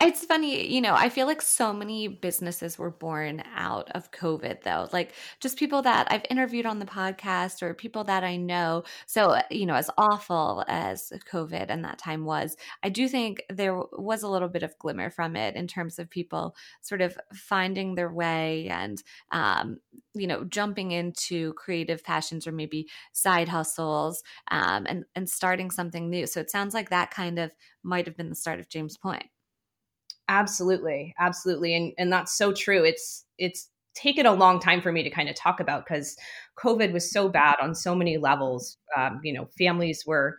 it's 0.00 0.24
funny, 0.24 0.72
you 0.72 0.80
know, 0.80 0.94
I 0.94 1.08
feel 1.08 1.26
like 1.26 1.40
so 1.40 1.72
many 1.72 2.08
businesses 2.08 2.78
were 2.78 2.90
born 2.90 3.42
out 3.54 3.90
of 3.92 4.10
COVID, 4.10 4.62
though. 4.62 4.88
Like 4.92 5.12
just 5.40 5.58
people 5.58 5.82
that 5.82 6.08
I've 6.10 6.24
interviewed 6.28 6.66
on 6.66 6.78
the 6.78 6.86
podcast 6.86 7.62
or 7.62 7.74
people 7.74 8.04
that 8.04 8.24
I 8.24 8.36
know. 8.36 8.84
So, 9.06 9.40
you 9.50 9.66
know, 9.66 9.74
as 9.74 9.90
awful 9.96 10.64
as 10.68 11.12
COVID 11.30 11.66
and 11.68 11.84
that 11.84 11.98
time 11.98 12.24
was, 12.24 12.56
I 12.82 12.88
do 12.88 13.08
think 13.08 13.42
there 13.48 13.80
was 13.92 14.22
a 14.22 14.28
little 14.28 14.48
bit 14.48 14.62
of 14.62 14.78
glimmer 14.78 15.10
from 15.10 15.36
it 15.36 15.54
in 15.54 15.66
terms 15.66 15.98
of 15.98 16.10
people 16.10 16.56
sort 16.80 17.00
of 17.00 17.16
finding 17.32 17.94
their 17.94 18.12
way 18.12 18.68
and, 18.68 19.02
um, 19.30 19.78
you 20.14 20.26
know, 20.26 20.44
jumping 20.44 20.90
into 20.90 21.52
creative 21.54 22.04
passions 22.04 22.46
or 22.46 22.52
maybe 22.52 22.88
side 23.12 23.48
hustles 23.48 24.22
um, 24.50 24.86
and, 24.88 25.04
and 25.14 25.28
starting 25.28 25.70
something 25.70 26.10
new. 26.10 26.26
So 26.26 26.40
it 26.40 26.50
sounds 26.50 26.71
like 26.74 26.90
that 26.90 27.10
kind 27.10 27.38
of 27.38 27.50
might 27.82 28.06
have 28.06 28.16
been 28.16 28.28
the 28.28 28.34
start 28.34 28.60
of 28.60 28.68
James 28.68 28.96
Point. 28.96 29.24
Absolutely, 30.28 31.14
absolutely, 31.18 31.74
and 31.74 31.92
and 31.98 32.12
that's 32.12 32.36
so 32.36 32.52
true. 32.52 32.84
It's 32.84 33.24
it's 33.38 33.68
taken 33.94 34.24
a 34.24 34.32
long 34.32 34.60
time 34.60 34.80
for 34.80 34.92
me 34.92 35.02
to 35.02 35.10
kind 35.10 35.28
of 35.28 35.34
talk 35.34 35.60
about 35.60 35.84
because 35.84 36.16
COVID 36.58 36.92
was 36.92 37.10
so 37.10 37.28
bad 37.28 37.56
on 37.60 37.74
so 37.74 37.94
many 37.94 38.16
levels. 38.16 38.78
Um, 38.96 39.20
you 39.22 39.32
know, 39.32 39.48
families 39.58 40.04
were 40.06 40.38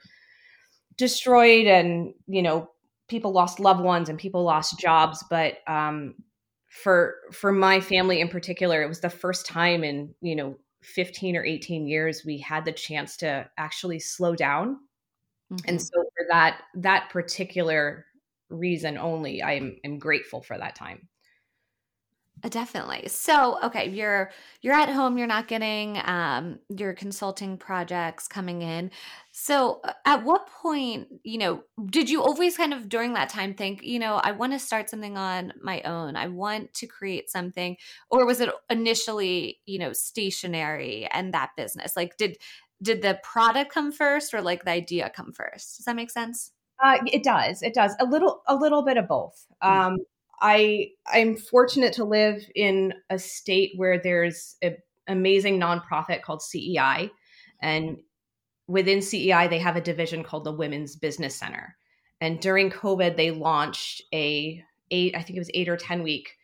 destroyed, 0.97 1.67
and 1.67 2.13
you 2.27 2.41
know, 2.41 2.69
people 3.07 3.31
lost 3.31 3.59
loved 3.59 3.81
ones 3.81 4.09
and 4.09 4.17
people 4.17 4.43
lost 4.43 4.79
jobs. 4.79 5.23
But 5.29 5.57
um, 5.67 6.15
for 6.69 7.15
for 7.31 7.51
my 7.51 7.79
family 7.79 8.21
in 8.21 8.29
particular, 8.29 8.81
it 8.81 8.87
was 8.87 9.01
the 9.01 9.09
first 9.09 9.45
time 9.45 9.83
in 9.83 10.13
you 10.21 10.35
know 10.35 10.57
15 10.83 11.35
or 11.35 11.45
18 11.45 11.87
years 11.87 12.23
we 12.25 12.37
had 12.37 12.65
the 12.65 12.71
chance 12.71 13.17
to 13.17 13.49
actually 13.57 13.99
slow 13.99 14.35
down. 14.35 14.77
Mm-hmm. 15.51 15.69
And 15.69 15.81
so 15.81 16.03
for 16.23 16.27
that 16.29 16.61
that 16.75 17.09
particular 17.09 18.05
reason 18.49 18.97
only, 18.97 19.43
I'm 19.43 19.77
I'm 19.85 19.99
grateful 19.99 20.41
for 20.41 20.57
that 20.57 20.75
time. 20.75 21.09
Uh, 22.43 22.49
definitely. 22.49 23.07
So, 23.07 23.57
okay, 23.63 23.89
you're 23.89 24.31
you're 24.61 24.73
at 24.73 24.89
home, 24.89 25.17
you're 25.17 25.27
not 25.27 25.47
getting 25.47 25.97
um 26.03 26.59
your 26.67 26.93
consulting 26.93 27.57
projects 27.57 28.27
coming 28.27 28.61
in. 28.61 28.91
So, 29.31 29.79
uh, 29.83 29.93
at 30.05 30.23
what 30.25 30.47
point, 30.47 31.07
you 31.23 31.37
know, 31.37 31.63
did 31.85 32.09
you 32.09 32.21
always 32.21 32.57
kind 32.57 32.73
of 32.73 32.89
during 32.89 33.13
that 33.13 33.29
time 33.29 33.53
think, 33.53 33.81
you 33.81 33.97
know, 33.97 34.15
I 34.15 34.31
want 34.31 34.51
to 34.53 34.59
start 34.59 34.89
something 34.89 35.17
on 35.17 35.53
my 35.61 35.81
own. 35.83 36.15
I 36.17 36.27
want 36.27 36.73
to 36.75 36.87
create 36.87 37.29
something 37.29 37.77
or 38.09 38.25
was 38.25 38.41
it 38.41 38.49
initially, 38.69 39.59
you 39.65 39.79
know, 39.79 39.93
stationery 39.93 41.07
and 41.11 41.33
that 41.33 41.51
business? 41.55 41.95
Like 41.95 42.17
did 42.17 42.37
did 42.83 43.01
the 43.01 43.19
product 43.23 43.71
come 43.71 43.91
first 43.91 44.33
or 44.33 44.41
like 44.41 44.65
the 44.65 44.71
idea 44.71 45.11
come 45.15 45.31
first? 45.31 45.77
Does 45.77 45.85
that 45.85 45.95
make 45.95 46.11
sense? 46.11 46.51
Uh, 46.83 46.97
it 47.05 47.23
does. 47.23 47.61
It 47.61 47.73
does. 47.73 47.95
A 47.99 48.05
little 48.05 48.41
a 48.47 48.55
little 48.55 48.83
bit 48.83 48.97
of 48.97 49.07
both. 49.07 49.45
Um 49.61 49.97
I 50.41 50.89
I'm 51.07 51.37
fortunate 51.37 51.93
to 51.93 52.03
live 52.03 52.43
in 52.53 52.93
a 53.09 53.17
state 53.17 53.71
where 53.77 53.97
there's 53.97 54.57
an 54.61 54.77
amazing 55.07 55.59
nonprofit 55.59 56.21
called 56.21 56.41
CEI, 56.41 57.09
and 57.61 57.97
within 58.67 59.01
CEI 59.01 59.47
they 59.47 59.59
have 59.59 59.77
a 59.77 59.81
division 59.81 60.23
called 60.23 60.43
the 60.43 60.51
Women's 60.51 60.95
Business 60.95 61.35
Center. 61.35 61.75
And 62.19 62.39
during 62.39 62.71
COVID, 62.71 63.15
they 63.15 63.31
launched 63.31 64.03
a 64.13 64.61
eight 64.91 65.15
I 65.15 65.21
think 65.21 65.37
it 65.37 65.41
was 65.41 65.51
eight 65.53 65.69
or 65.69 65.77
ten 65.77 66.03
week 66.03 66.35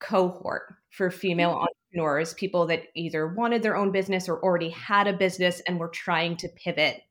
cohort 0.00 0.74
for 0.90 1.10
female 1.10 1.50
mm-hmm. 1.50 1.64
Entrepreneurs, 1.92 2.34
people 2.34 2.66
that 2.66 2.84
either 2.94 3.28
wanted 3.28 3.62
their 3.62 3.76
own 3.76 3.92
business 3.92 4.28
or 4.28 4.42
already 4.42 4.70
had 4.70 5.06
a 5.06 5.12
business 5.12 5.60
and 5.66 5.78
were 5.78 5.88
trying 5.88 6.36
to 6.38 6.48
pivot 6.48 7.02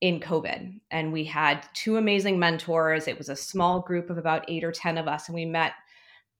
in 0.00 0.20
COVID. 0.20 0.78
And 0.90 1.12
we 1.12 1.24
had 1.24 1.66
two 1.74 1.96
amazing 1.96 2.38
mentors. 2.38 3.08
It 3.08 3.18
was 3.18 3.28
a 3.28 3.36
small 3.36 3.80
group 3.80 4.10
of 4.10 4.18
about 4.18 4.44
eight 4.48 4.64
or 4.64 4.72
10 4.72 4.98
of 4.98 5.08
us, 5.08 5.28
and 5.28 5.34
we 5.34 5.44
met 5.44 5.72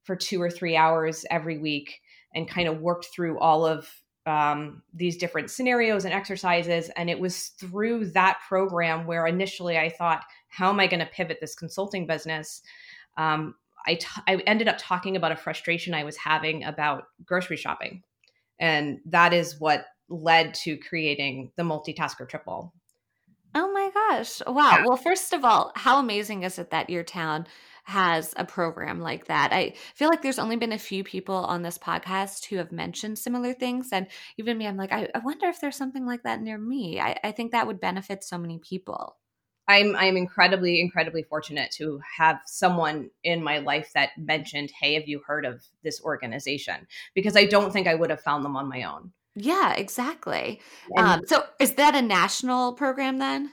for 0.05 0.14
two 0.14 0.40
or 0.40 0.50
three 0.50 0.76
hours 0.76 1.25
every 1.31 1.59
week 1.59 2.00
and 2.35 2.49
kind 2.49 2.69
of 2.69 2.81
worked 2.81 3.07
through 3.07 3.38
all 3.38 3.67
of 3.67 3.90
um, 4.26 4.83
these 4.93 5.17
different 5.17 5.50
scenarios 5.50 6.05
and 6.05 6.14
exercises. 6.14 6.90
And 6.97 7.09
it 7.09 7.19
was 7.19 7.49
through 7.59 8.11
that 8.11 8.38
program 8.47 9.07
where 9.07 9.26
initially 9.26 9.78
I 9.78 9.88
thought, 9.88 10.23
how 10.49 10.69
am 10.69 10.81
I 10.81 10.87
going 10.87 11.00
to 11.00 11.07
pivot 11.07 11.38
this 11.40 11.55
consulting 11.55 12.07
business? 12.07 12.62
Um, 13.17 13.55
I, 13.88 13.95
t- 13.95 14.07
I 14.26 14.37
ended 14.47 14.68
up 14.68 14.76
talking 14.78 15.16
about 15.16 15.33
a 15.33 15.37
frustration 15.37 15.95
I 15.95 16.04
was 16.04 16.16
having 16.16 16.62
about 16.64 17.04
grocery 17.25 17.57
shopping. 17.57 18.02
And 18.61 18.99
that 19.07 19.33
is 19.33 19.59
what 19.59 19.87
led 20.09 20.54
to 20.54 20.76
creating 20.76 21.52
the 21.57 21.62
multitasker 21.62 22.28
triple. 22.28 22.75
Oh 23.54 23.73
my 23.73 23.90
gosh. 23.92 24.42
Wow. 24.47 24.85
Well, 24.87 24.97
first 24.97 25.33
of 25.33 25.45
all, 25.45 25.73
how 25.75 25.99
amazing 25.99 26.42
is 26.42 26.59
it 26.59 26.71
that 26.71 26.90
your 26.90 27.02
town 27.02 27.47
has 27.85 28.35
a 28.37 28.45
program 28.45 29.00
like 29.00 29.26
that? 29.28 29.52
I 29.52 29.75
feel 29.95 30.09
like 30.09 30.21
there's 30.21 30.38
only 30.38 30.57
been 30.57 30.73
a 30.73 30.78
few 30.78 31.02
people 31.02 31.35
on 31.35 31.62
this 31.62 31.78
podcast 31.78 32.45
who 32.47 32.57
have 32.57 32.73
mentioned 32.73 33.18
similar 33.18 33.54
things. 33.54 33.88
And 33.90 34.07
even 34.37 34.59
me, 34.59 34.66
I'm 34.66 34.76
like, 34.76 34.92
I, 34.92 35.09
I 35.14 35.21
wonder 35.21 35.47
if 35.47 35.61
there's 35.61 35.76
something 35.76 36.04
like 36.04 36.25
that 36.25 36.42
near 36.42 36.59
me. 36.59 37.00
I, 37.00 37.18
I 37.25 37.33
think 37.33 37.52
that 37.52 37.66
would 37.66 37.80
benefit 37.80 38.23
so 38.23 38.37
many 38.37 38.59
people. 38.59 39.16
I'm 39.69 39.95
I'm 39.97 40.17
incredibly 40.17 40.81
incredibly 40.81 41.23
fortunate 41.23 41.71
to 41.73 42.01
have 42.17 42.41
someone 42.47 43.11
in 43.23 43.43
my 43.43 43.59
life 43.59 43.93
that 43.95 44.11
mentioned, 44.17 44.71
"Hey, 44.81 44.95
have 44.95 45.07
you 45.07 45.21
heard 45.27 45.45
of 45.45 45.63
this 45.85 46.03
organization?" 46.03 46.87
Because 47.15 47.37
I 47.37 47.45
don't 47.45 47.73
think 47.73 47.87
I 47.87 47.95
would 47.95 48.11
have 48.11 48.23
found 48.23 48.45
them 48.45 48.57
on 48.57 48.69
my 48.69 48.83
own. 48.83 49.13
Yeah, 49.35 49.75
exactly. 49.75 50.61
Um, 50.97 51.21
so 51.27 51.45
is 51.61 51.75
that 51.75 51.95
a 51.95 52.03
national 52.03 52.73
program 52.73 53.19
then? 53.19 53.53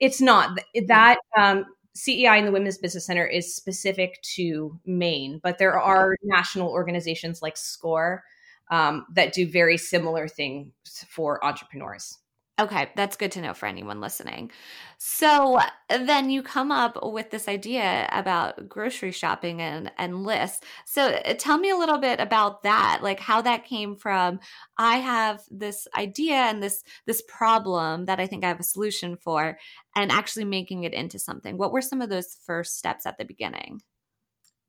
It's 0.00 0.20
not. 0.20 0.58
That 0.86 1.18
um, 1.36 1.66
CEI 1.94 2.38
and 2.38 2.46
the 2.46 2.52
Women's 2.52 2.78
Business 2.78 3.06
Center 3.06 3.26
is 3.26 3.54
specific 3.54 4.22
to 4.36 4.78
Maine, 4.86 5.40
but 5.42 5.58
there 5.58 5.78
are 5.78 6.16
national 6.22 6.68
organizations 6.68 7.42
like 7.42 7.56
SCORE 7.56 8.22
um, 8.70 9.06
that 9.14 9.32
do 9.32 9.46
very 9.48 9.76
similar 9.76 10.28
things 10.28 10.72
for 11.08 11.44
entrepreneurs. 11.44 12.16
Okay, 12.60 12.90
that's 12.96 13.16
good 13.16 13.30
to 13.32 13.40
know 13.40 13.54
for 13.54 13.66
anyone 13.66 14.00
listening. 14.00 14.50
So 14.96 15.60
then 15.88 16.28
you 16.28 16.42
come 16.42 16.72
up 16.72 16.98
with 17.00 17.30
this 17.30 17.46
idea 17.46 18.08
about 18.10 18.68
grocery 18.68 19.12
shopping 19.12 19.62
and, 19.62 19.92
and 19.96 20.24
lists. 20.24 20.62
So 20.84 21.02
uh, 21.02 21.34
tell 21.38 21.56
me 21.56 21.70
a 21.70 21.76
little 21.76 21.98
bit 21.98 22.18
about 22.18 22.64
that, 22.64 22.98
like 23.00 23.20
how 23.20 23.42
that 23.42 23.64
came 23.64 23.94
from. 23.94 24.40
I 24.76 24.96
have 24.96 25.40
this 25.52 25.86
idea 25.96 26.34
and 26.34 26.60
this 26.60 26.82
this 27.06 27.22
problem 27.28 28.06
that 28.06 28.18
I 28.18 28.26
think 28.26 28.44
I 28.44 28.48
have 28.48 28.58
a 28.58 28.64
solution 28.64 29.16
for, 29.16 29.56
and 29.94 30.10
actually 30.10 30.44
making 30.44 30.82
it 30.82 30.94
into 30.94 31.20
something. 31.20 31.58
What 31.58 31.70
were 31.70 31.80
some 31.80 32.02
of 32.02 32.10
those 32.10 32.38
first 32.44 32.76
steps 32.76 33.06
at 33.06 33.18
the 33.18 33.24
beginning? 33.24 33.82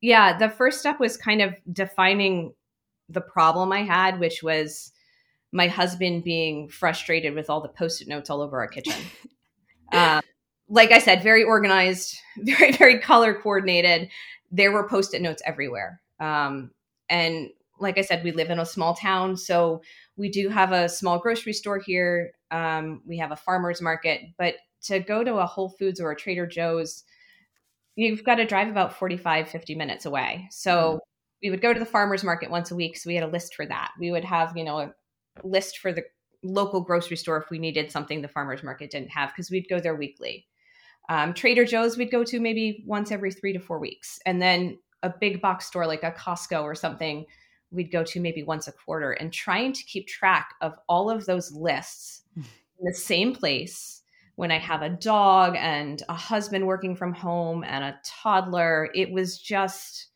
Yeah, 0.00 0.38
the 0.38 0.48
first 0.48 0.78
step 0.78 1.00
was 1.00 1.16
kind 1.16 1.42
of 1.42 1.54
defining 1.72 2.54
the 3.08 3.20
problem 3.20 3.72
I 3.72 3.82
had, 3.82 4.20
which 4.20 4.44
was 4.44 4.92
my 5.52 5.68
husband 5.68 6.24
being 6.24 6.68
frustrated 6.68 7.34
with 7.34 7.50
all 7.50 7.60
the 7.60 7.68
post-it 7.68 8.08
notes 8.08 8.30
all 8.30 8.40
over 8.40 8.58
our 8.58 8.68
kitchen. 8.68 8.94
uh, 9.92 10.20
like 10.68 10.92
I 10.92 10.98
said, 10.98 11.22
very 11.22 11.42
organized, 11.42 12.16
very 12.36 12.72
very 12.72 12.98
color 12.98 13.34
coordinated. 13.34 14.08
There 14.50 14.72
were 14.72 14.88
post-it 14.88 15.22
notes 15.22 15.42
everywhere. 15.44 16.00
Um, 16.18 16.70
and 17.08 17.50
like 17.78 17.98
I 17.98 18.02
said, 18.02 18.22
we 18.22 18.32
live 18.32 18.50
in 18.50 18.58
a 18.58 18.66
small 18.66 18.94
town, 18.94 19.36
so 19.36 19.82
we 20.16 20.28
do 20.28 20.48
have 20.48 20.72
a 20.72 20.88
small 20.88 21.18
grocery 21.18 21.52
store 21.52 21.78
here. 21.78 22.32
Um, 22.50 23.02
we 23.06 23.18
have 23.18 23.32
a 23.32 23.36
farmers 23.36 23.80
market, 23.80 24.20
but 24.38 24.56
to 24.82 25.00
go 25.00 25.24
to 25.24 25.36
a 25.36 25.46
Whole 25.46 25.70
Foods 25.70 26.00
or 26.00 26.10
a 26.10 26.16
Trader 26.16 26.46
Joe's, 26.46 27.04
you've 27.96 28.24
got 28.24 28.36
to 28.36 28.46
drive 28.46 28.68
about 28.68 28.98
45, 28.98 29.48
50 29.48 29.74
minutes 29.74 30.06
away. 30.06 30.46
So 30.50 30.70
mm-hmm. 30.72 30.96
we 31.42 31.50
would 31.50 31.62
go 31.62 31.72
to 31.72 31.80
the 31.80 31.86
farmers 31.86 32.24
market 32.24 32.50
once 32.50 32.70
a 32.70 32.76
week. 32.76 32.96
So 32.96 33.08
we 33.08 33.14
had 33.14 33.24
a 33.24 33.30
list 33.30 33.54
for 33.54 33.66
that. 33.66 33.90
We 33.98 34.10
would 34.10 34.24
have, 34.24 34.56
you 34.56 34.64
know, 34.64 34.78
a, 34.78 34.92
list 35.42 35.78
for 35.78 35.92
the 35.92 36.04
local 36.42 36.80
grocery 36.80 37.16
store 37.16 37.36
if 37.36 37.50
we 37.50 37.58
needed 37.58 37.90
something 37.90 38.22
the 38.22 38.28
farmers 38.28 38.62
market 38.62 38.90
didn't 38.90 39.10
have 39.10 39.30
because 39.30 39.50
we'd 39.50 39.68
go 39.68 39.80
there 39.80 39.94
weekly. 39.94 40.46
Um, 41.08 41.34
Trader 41.34 41.64
Joe's 41.64 41.96
we'd 41.96 42.10
go 42.10 42.24
to 42.24 42.40
maybe 42.40 42.84
once 42.86 43.10
every 43.10 43.32
three 43.32 43.52
to 43.52 43.58
four 43.58 43.78
weeks, 43.78 44.18
and 44.26 44.40
then 44.40 44.78
a 45.02 45.12
big 45.20 45.40
box 45.40 45.66
store 45.66 45.86
like 45.86 46.02
a 46.02 46.12
Costco 46.12 46.62
or 46.62 46.74
something 46.74 47.26
we'd 47.70 47.92
go 47.92 48.04
to 48.04 48.20
maybe 48.20 48.42
once 48.42 48.68
a 48.68 48.72
quarter. 48.72 49.12
And 49.12 49.32
trying 49.32 49.72
to 49.72 49.84
keep 49.84 50.06
track 50.06 50.54
of 50.60 50.74
all 50.88 51.10
of 51.10 51.26
those 51.26 51.52
lists 51.52 52.22
in 52.36 52.44
the 52.84 52.94
same 52.94 53.34
place 53.34 54.02
when 54.36 54.50
I 54.50 54.58
have 54.58 54.82
a 54.82 54.88
dog 54.88 55.54
and 55.58 56.02
a 56.08 56.14
husband 56.14 56.66
working 56.66 56.96
from 56.96 57.12
home 57.12 57.62
and 57.62 57.84
a 57.84 58.00
toddler, 58.04 58.90
it 58.94 59.12
was 59.12 59.38
just 59.38 60.08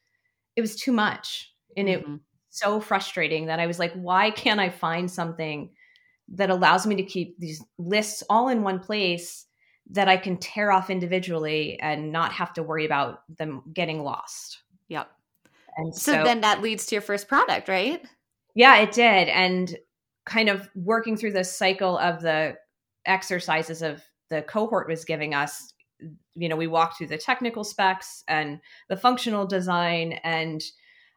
it 0.57 0.61
was 0.61 0.77
too 0.77 0.93
much, 0.93 1.53
and 1.77 1.89
mm-hmm. 1.89 2.15
it 2.15 2.21
so 2.55 2.81
frustrating 2.81 3.47
that 3.47 3.59
I 3.59 3.67
was 3.67 3.79
like, 3.79 3.93
why 3.95 4.31
can't 4.31 4.61
I 4.61 4.71
find 4.71 5.11
something 5.11 5.71
that 6.35 6.51
allows 6.51 6.87
me 6.87 6.95
to 6.97 7.03
keep 7.03 7.39
these 7.39 7.63
lists 7.79 8.23
all 8.31 8.49
in 8.49 8.63
one 8.63 8.79
place 8.79 9.47
that 9.91 10.09
I 10.09 10.17
can 10.17 10.37
tear 10.37 10.71
off 10.71 10.89
individually 10.89 11.79
and 11.81 12.13
not 12.13 12.33
have 12.33 12.53
to 12.55 12.63
worry 12.63 12.87
about 12.87 13.23
them 13.37 13.63
getting 13.73 14.05
lost? 14.05 14.63
Yep. 14.89 15.11
And 15.77 15.95
so, 15.95 16.13
so 16.13 16.25
then 16.25 16.43
that 16.43 16.63
leads 16.63 16.87
to 16.87 16.95
your 16.95 17.03
first 17.03 17.27
product, 17.27 17.69
right? 17.69 18.01
Yeah, 18.55 18.79
it 18.79 18.93
did. 18.93 19.29
And 19.29 19.77
kind 20.25 20.49
of 20.49 20.69
working 20.77 21.17
through 21.17 21.33
the 21.33 21.45
cycle 21.45 21.99
of 21.99 22.23
the 22.23 22.55
exercises 23.05 23.83
of 23.83 24.01
the 24.31 24.43
cohort 24.43 24.89
was 24.89 25.05
giving 25.05 25.35
us, 25.35 25.73
you 26.37 26.49
know, 26.49 26.57
we 26.57 26.69
walked 26.69 26.99
through 26.99 27.09
the 27.09 27.19
technical 27.19 27.65
specs 27.65 28.23
and 28.29 28.61
the 28.89 28.97
functional 28.97 29.45
design 29.45 30.21
and 30.23 30.63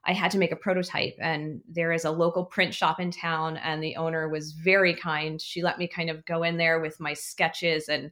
I 0.07 0.13
had 0.13 0.31
to 0.31 0.37
make 0.37 0.51
a 0.51 0.55
prototype. 0.55 1.15
And 1.19 1.61
there 1.67 1.91
is 1.91 2.05
a 2.05 2.11
local 2.11 2.45
print 2.45 2.73
shop 2.73 2.99
in 2.99 3.11
town, 3.11 3.57
and 3.57 3.83
the 3.83 3.97
owner 3.97 4.29
was 4.29 4.53
very 4.53 4.93
kind. 4.95 5.41
She 5.41 5.61
let 5.61 5.77
me 5.77 5.87
kind 5.87 6.09
of 6.09 6.25
go 6.25 6.43
in 6.43 6.57
there 6.57 6.79
with 6.79 6.99
my 6.99 7.13
sketches 7.13 7.89
and 7.89 8.11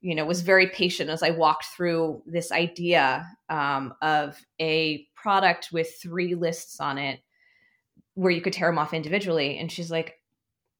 you 0.00 0.14
know 0.14 0.24
was 0.24 0.42
very 0.42 0.68
patient 0.68 1.10
as 1.10 1.24
i 1.24 1.30
walked 1.30 1.64
through 1.76 2.22
this 2.24 2.52
idea 2.52 3.26
um, 3.48 3.92
of 4.00 4.40
a 4.60 5.04
product 5.16 5.70
with 5.72 5.88
three 6.00 6.36
lists 6.36 6.78
on 6.78 6.98
it 6.98 7.18
where 8.14 8.30
you 8.30 8.40
could 8.40 8.52
tear 8.52 8.68
them 8.68 8.78
off 8.78 8.94
individually 8.94 9.58
and 9.58 9.72
she's 9.72 9.90
like 9.90 10.20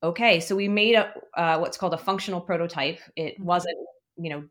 okay 0.05 0.39
so 0.39 0.55
we 0.55 0.69
made 0.69 0.95
a 0.95 1.13
uh, 1.37 1.59
what's 1.59 1.77
called 1.77 1.95
a 1.95 1.99
functional 1.99 2.41
prototype 2.41 3.01
it 3.17 3.35
mm-hmm. 3.35 3.45
wasn't 3.45 3.77
you 4.17 4.31
know 4.31 4.45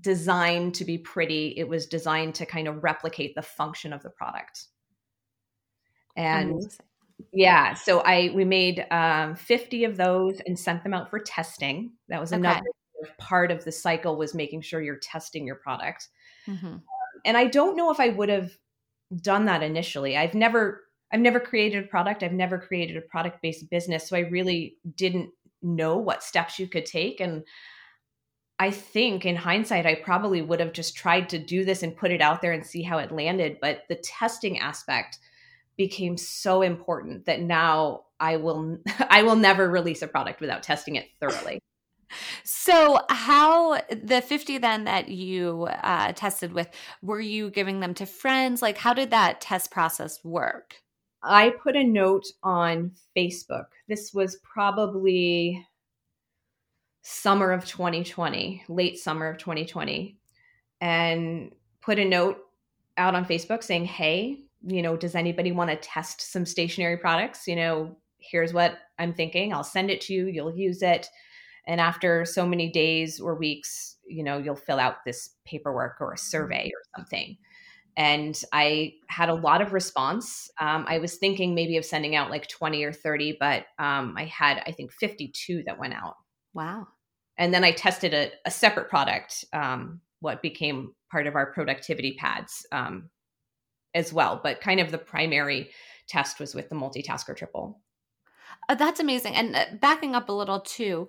designed 0.00 0.74
to 0.74 0.84
be 0.84 0.98
pretty. 0.98 1.54
It 1.56 1.68
was 1.68 1.86
designed 1.86 2.34
to 2.36 2.46
kind 2.46 2.68
of 2.68 2.82
replicate 2.82 3.34
the 3.34 3.42
function 3.42 3.92
of 3.92 4.02
the 4.02 4.10
product. 4.10 4.66
And 6.16 6.52
Amazing. 6.52 6.70
yeah, 7.32 7.74
so 7.74 8.00
I 8.00 8.30
we 8.34 8.44
made 8.44 8.86
um, 8.90 9.34
50 9.34 9.84
of 9.84 9.96
those 9.96 10.40
and 10.46 10.58
sent 10.58 10.82
them 10.82 10.94
out 10.94 11.10
for 11.10 11.18
testing. 11.18 11.92
That 12.08 12.20
was 12.20 12.32
another 12.32 12.60
okay. 13.02 13.12
part 13.18 13.50
of 13.50 13.64
the 13.64 13.72
cycle 13.72 14.16
was 14.16 14.34
making 14.34 14.62
sure 14.62 14.82
you're 14.82 14.96
testing 14.96 15.46
your 15.46 15.56
product. 15.56 16.08
Mm-hmm. 16.46 16.76
and 17.24 17.36
I 17.38 17.46
don't 17.46 17.74
know 17.74 17.90
if 17.90 17.98
I 17.98 18.10
would 18.10 18.28
have 18.28 18.52
done 19.22 19.46
that 19.46 19.62
initially. 19.62 20.16
I've 20.16 20.34
never 20.34 20.82
I've 21.12 21.20
never 21.20 21.40
created 21.40 21.84
a 21.84 21.88
product. 21.88 22.22
I've 22.22 22.32
never 22.32 22.58
created 22.58 22.96
a 22.96 23.00
product 23.00 23.40
based 23.42 23.70
business, 23.70 24.08
so 24.08 24.16
I 24.16 24.20
really 24.20 24.76
didn't 24.94 25.30
know 25.62 25.96
what 25.96 26.22
steps 26.22 26.58
you 26.58 26.66
could 26.66 26.84
take 26.84 27.20
and 27.20 27.44
I 28.58 28.70
think 28.70 29.26
in 29.26 29.36
hindsight, 29.36 29.84
I 29.86 29.96
probably 29.96 30.40
would 30.40 30.60
have 30.60 30.72
just 30.72 30.96
tried 30.96 31.28
to 31.30 31.38
do 31.38 31.64
this 31.64 31.82
and 31.82 31.96
put 31.96 32.12
it 32.12 32.20
out 32.20 32.40
there 32.40 32.52
and 32.52 32.64
see 32.64 32.82
how 32.82 32.98
it 32.98 33.10
landed. 33.10 33.58
But 33.60 33.82
the 33.88 33.96
testing 33.96 34.58
aspect 34.58 35.18
became 35.76 36.16
so 36.16 36.62
important 36.62 37.26
that 37.26 37.40
now 37.40 38.04
I 38.20 38.36
will 38.36 38.78
I 39.10 39.22
will 39.22 39.36
never 39.36 39.68
release 39.68 40.02
a 40.02 40.08
product 40.08 40.40
without 40.40 40.62
testing 40.62 40.96
it 40.96 41.06
thoroughly. 41.20 41.60
So, 42.44 43.00
how 43.08 43.80
the 43.90 44.20
50 44.20 44.58
then 44.58 44.84
that 44.84 45.08
you 45.08 45.64
uh, 45.64 46.12
tested 46.12 46.52
with, 46.52 46.68
were 47.02 47.20
you 47.20 47.50
giving 47.50 47.80
them 47.80 47.94
to 47.94 48.06
friends? 48.06 48.62
Like, 48.62 48.78
how 48.78 48.94
did 48.94 49.10
that 49.10 49.40
test 49.40 49.70
process 49.70 50.22
work? 50.22 50.76
I 51.22 51.54
put 51.62 51.74
a 51.74 51.82
note 51.82 52.26
on 52.42 52.92
Facebook. 53.16 53.66
This 53.88 54.12
was 54.12 54.36
probably 54.36 55.66
summer 57.02 57.50
of 57.52 57.64
2020, 57.64 58.64
late 58.68 58.98
summer 58.98 59.28
of 59.28 59.38
2020, 59.38 60.18
and 60.80 61.52
put 61.80 61.98
a 61.98 62.04
note 62.04 62.38
out 62.96 63.14
on 63.14 63.24
Facebook 63.24 63.62
saying, 63.62 63.86
Hey, 63.86 64.43
you 64.66 64.82
know, 64.82 64.96
does 64.96 65.14
anybody 65.14 65.52
want 65.52 65.70
to 65.70 65.76
test 65.76 66.32
some 66.32 66.46
stationery 66.46 66.96
products? 66.96 67.46
You 67.46 67.56
know, 67.56 67.96
here's 68.18 68.52
what 68.52 68.78
I'm 68.98 69.12
thinking. 69.12 69.52
I'll 69.52 69.64
send 69.64 69.90
it 69.90 70.00
to 70.02 70.14
you. 70.14 70.26
You'll 70.26 70.56
use 70.56 70.82
it. 70.82 71.08
And 71.66 71.80
after 71.80 72.24
so 72.24 72.46
many 72.46 72.70
days 72.70 73.20
or 73.20 73.34
weeks, 73.34 73.96
you 74.06 74.22
know, 74.22 74.38
you'll 74.38 74.56
fill 74.56 74.78
out 74.78 75.04
this 75.04 75.30
paperwork 75.44 75.96
or 76.00 76.12
a 76.12 76.18
survey 76.18 76.70
or 76.74 76.82
something. 76.96 77.36
And 77.96 78.40
I 78.52 78.94
had 79.08 79.28
a 79.28 79.34
lot 79.34 79.62
of 79.62 79.72
response. 79.72 80.50
Um, 80.60 80.84
I 80.88 80.98
was 80.98 81.16
thinking 81.16 81.54
maybe 81.54 81.76
of 81.76 81.84
sending 81.84 82.16
out 82.16 82.30
like 82.30 82.48
20 82.48 82.82
or 82.82 82.92
30, 82.92 83.36
but 83.38 83.66
um, 83.78 84.14
I 84.16 84.24
had, 84.24 84.62
I 84.66 84.72
think, 84.72 84.92
52 84.92 85.62
that 85.66 85.78
went 85.78 85.94
out. 85.94 86.16
Wow. 86.54 86.88
And 87.38 87.54
then 87.54 87.64
I 87.64 87.72
tested 87.72 88.12
a, 88.12 88.30
a 88.44 88.50
separate 88.50 88.88
product, 88.88 89.44
um, 89.52 90.00
what 90.20 90.42
became 90.42 90.92
part 91.10 91.26
of 91.26 91.36
our 91.36 91.52
productivity 91.52 92.16
pads 92.18 92.66
um, 92.72 93.10
as 93.94 94.12
well. 94.12 94.40
But 94.42 94.60
kind 94.60 94.80
of 94.80 94.90
the 94.90 94.98
primary 94.98 95.70
test 96.06 96.40
was 96.40 96.54
with 96.54 96.68
the 96.68 96.74
multitasker 96.74 97.36
triple. 97.36 97.80
Uh, 98.68 98.74
that's 98.74 99.00
amazing. 99.00 99.34
And 99.34 99.56
uh, 99.56 99.64
backing 99.80 100.14
up 100.14 100.28
a 100.28 100.32
little 100.32 100.60
too, 100.60 101.08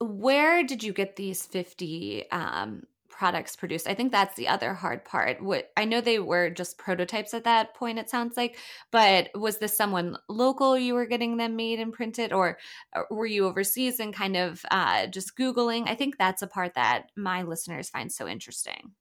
where 0.00 0.62
did 0.62 0.82
you 0.82 0.92
get 0.92 1.16
these 1.16 1.46
50 1.46 2.30
um, 2.30 2.82
products 3.16 3.54
produced. 3.54 3.86
I 3.86 3.94
think 3.94 4.10
that's 4.10 4.34
the 4.34 4.48
other 4.48 4.74
hard 4.74 5.04
part. 5.04 5.40
What 5.40 5.70
I 5.76 5.84
know 5.84 6.00
they 6.00 6.18
were 6.18 6.50
just 6.50 6.78
prototypes 6.78 7.32
at 7.32 7.44
that 7.44 7.74
point 7.74 7.98
it 7.98 8.10
sounds 8.10 8.36
like, 8.36 8.58
but 8.90 9.30
was 9.34 9.58
this 9.58 9.76
someone 9.76 10.16
local 10.28 10.76
you 10.76 10.94
were 10.94 11.06
getting 11.06 11.36
them 11.36 11.54
made 11.54 11.78
and 11.78 11.92
printed 11.92 12.32
or, 12.32 12.58
or 12.92 13.06
were 13.10 13.26
you 13.26 13.46
overseas 13.46 14.00
and 14.00 14.12
kind 14.12 14.36
of 14.36 14.64
uh, 14.70 15.06
just 15.06 15.36
googling? 15.36 15.88
I 15.88 15.94
think 15.94 16.18
that's 16.18 16.42
a 16.42 16.48
part 16.48 16.74
that 16.74 17.10
my 17.16 17.42
listeners 17.42 17.88
find 17.88 18.10
so 18.10 18.26
interesting. 18.26 18.92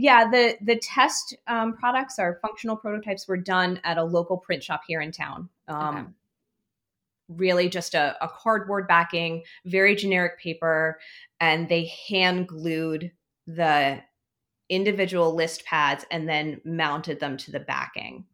Yeah, 0.00 0.30
the 0.30 0.56
the 0.62 0.76
test 0.76 1.36
um, 1.46 1.74
products, 1.74 2.18
our 2.18 2.38
functional 2.40 2.76
prototypes, 2.76 3.28
were 3.28 3.36
done 3.36 3.80
at 3.84 3.98
a 3.98 4.04
local 4.04 4.38
print 4.38 4.62
shop 4.62 4.82
here 4.86 5.02
in 5.02 5.12
town. 5.12 5.48
Um, 5.68 5.96
okay 5.96 6.06
really 7.36 7.68
just 7.68 7.94
a, 7.94 8.16
a, 8.20 8.28
cardboard 8.28 8.88
backing, 8.88 9.44
very 9.64 9.94
generic 9.94 10.36
paper, 10.40 10.98
and 11.38 11.68
they 11.68 11.92
hand 12.08 12.48
glued 12.48 13.12
the 13.46 14.00
individual 14.68 15.34
list 15.34 15.64
pads 15.64 16.04
and 16.10 16.28
then 16.28 16.60
mounted 16.64 17.20
them 17.20 17.36
to 17.36 17.52
the 17.52 17.60
backing. 17.60 18.24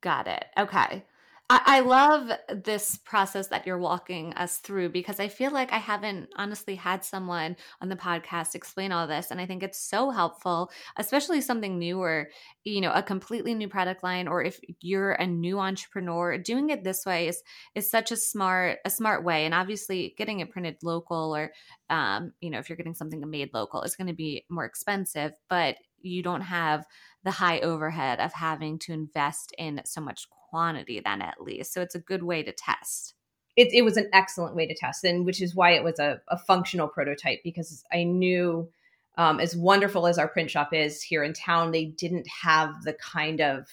Got 0.00 0.26
it. 0.26 0.44
Okay. 0.58 1.04
I, 1.50 1.80
love 1.80 2.30
this 2.48 2.96
process 3.04 3.48
that 3.48 3.66
you're 3.66 3.78
walking 3.78 4.32
us 4.32 4.58
through 4.58 4.88
because 4.88 5.20
I 5.20 5.28
feel 5.28 5.50
like 5.50 5.72
I 5.72 5.78
haven't 5.78 6.30
honestly 6.36 6.74
had 6.74 7.04
someone 7.04 7.56
on 7.82 7.90
the 7.90 7.96
podcast 7.96 8.54
explain 8.54 8.92
all 8.92 9.06
this. 9.06 9.30
And 9.30 9.38
I 9.38 9.44
think 9.44 9.62
it's 9.62 9.78
so 9.78 10.08
helpful, 10.08 10.70
especially 10.96 11.42
something 11.42 11.78
new 11.78 12.00
or, 12.00 12.30
you 12.64 12.80
know, 12.80 12.92
a 12.92 13.02
completely 13.02 13.54
new 13.54 13.68
product 13.68 14.02
line, 14.02 14.26
or 14.26 14.42
if 14.42 14.58
you're 14.80 15.12
a 15.12 15.26
new 15.26 15.58
entrepreneur, 15.58 16.38
doing 16.38 16.70
it 16.70 16.82
this 16.82 17.04
way 17.04 17.28
is 17.28 17.42
is 17.74 17.90
such 17.90 18.10
a 18.10 18.16
smart, 18.16 18.78
a 18.86 18.90
smart 18.90 19.22
way. 19.22 19.44
And 19.44 19.52
obviously 19.52 20.14
getting 20.16 20.40
it 20.40 20.50
printed 20.50 20.78
local 20.82 21.36
or 21.36 21.52
um, 21.90 22.32
you 22.40 22.48
know, 22.48 22.58
if 22.58 22.70
you're 22.70 22.76
getting 22.76 22.94
something 22.94 23.22
made 23.28 23.50
local, 23.52 23.82
it's 23.82 23.96
going 23.96 24.06
to 24.06 24.14
be 24.14 24.46
more 24.48 24.64
expensive, 24.64 25.32
but 25.50 25.76
you 26.00 26.22
don't 26.22 26.42
have 26.42 26.86
the 27.24 27.30
high 27.30 27.60
overhead 27.60 28.20
of 28.20 28.32
having 28.32 28.78
to 28.78 28.92
invest 28.92 29.54
in 29.58 29.80
so 29.84 30.00
much 30.00 30.26
quantity 30.54 31.00
then 31.04 31.20
at 31.20 31.42
least. 31.42 31.72
So 31.72 31.82
it's 31.82 31.96
a 31.96 31.98
good 31.98 32.22
way 32.22 32.44
to 32.44 32.52
test. 32.52 33.14
It, 33.56 33.72
it 33.72 33.82
was 33.82 33.96
an 33.96 34.08
excellent 34.12 34.54
way 34.54 34.68
to 34.68 34.74
test 34.74 35.02
and 35.02 35.26
which 35.26 35.42
is 35.42 35.52
why 35.52 35.72
it 35.72 35.82
was 35.82 35.98
a, 35.98 36.20
a 36.28 36.38
functional 36.38 36.88
prototype 36.88 37.40
because 37.44 37.84
i 37.92 38.02
knew 38.02 38.68
um, 39.16 39.38
as 39.38 39.54
wonderful 39.54 40.08
as 40.08 40.18
our 40.18 40.26
print 40.26 40.50
shop 40.50 40.72
is 40.72 41.00
here 41.00 41.22
in 41.22 41.32
town 41.34 41.70
they 41.70 41.84
didn't 41.84 42.26
have 42.42 42.82
the 42.82 42.94
kind 42.94 43.40
of 43.40 43.68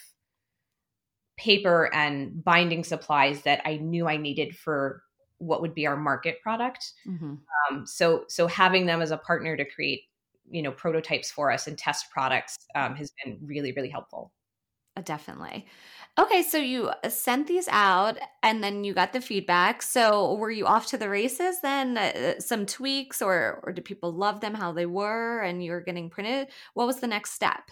paper 1.35 1.89
and 1.95 2.43
binding 2.43 2.83
supplies 2.83 3.41
that 3.41 3.59
i 3.65 3.77
knew 3.77 4.07
i 4.07 4.17
needed 4.17 4.55
for 4.55 5.01
what 5.39 5.61
would 5.61 5.73
be 5.73 5.87
our 5.87 5.97
market 5.97 6.39
product. 6.43 6.93
Mm-hmm. 7.07 7.33
um, 7.71 7.87
so 7.87 8.25
so 8.27 8.45
having 8.45 8.85
them 8.85 9.01
as 9.01 9.09
a 9.09 9.17
partner 9.17 9.57
to 9.57 9.65
create 9.65 10.03
you 10.51 10.61
know 10.61 10.71
prototypes 10.71 11.31
for 11.31 11.51
us 11.51 11.65
and 11.65 11.75
test 11.75 12.11
products 12.11 12.67
um, 12.75 12.93
has 12.93 13.11
been 13.23 13.39
really 13.41 13.71
really 13.71 13.89
helpful 13.89 14.31
definitely. 15.03 15.65
Okay 16.19 16.43
so 16.43 16.57
you 16.57 16.87
uh, 16.87 17.09
sent 17.09 17.47
these 17.47 17.69
out 17.71 18.17
and 18.43 18.61
then 18.61 18.83
you 18.83 18.93
got 18.93 19.13
the 19.13 19.21
feedback. 19.21 19.81
So 19.81 20.35
were 20.35 20.51
you 20.51 20.65
off 20.65 20.87
to 20.87 20.97
the 20.97 21.09
races 21.09 21.61
then? 21.61 21.97
Uh, 21.97 22.39
some 22.39 22.65
tweaks 22.65 23.21
or 23.21 23.61
or 23.63 23.71
did 23.71 23.85
people 23.85 24.11
love 24.11 24.41
them 24.41 24.53
how 24.53 24.73
they 24.73 24.85
were 24.85 25.39
and 25.41 25.63
you 25.63 25.71
were 25.71 25.81
getting 25.81 26.09
printed? 26.09 26.49
What 26.73 26.87
was 26.87 26.99
the 26.99 27.07
next 27.07 27.31
step? 27.31 27.71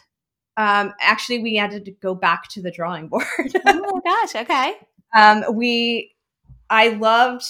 Um, 0.56 0.94
actually 1.02 1.40
we 1.40 1.56
had 1.56 1.72
to 1.72 1.92
go 1.92 2.16
back 2.16 2.48
to 2.50 2.62
the 2.62 2.72
drawing 2.72 3.08
board. 3.10 3.26
Oh 3.66 4.02
my 4.04 4.12
gosh 4.12 4.36
okay. 4.36 4.74
Um, 5.18 5.44
we 5.56 6.14
i 6.70 6.90
loved 6.90 7.44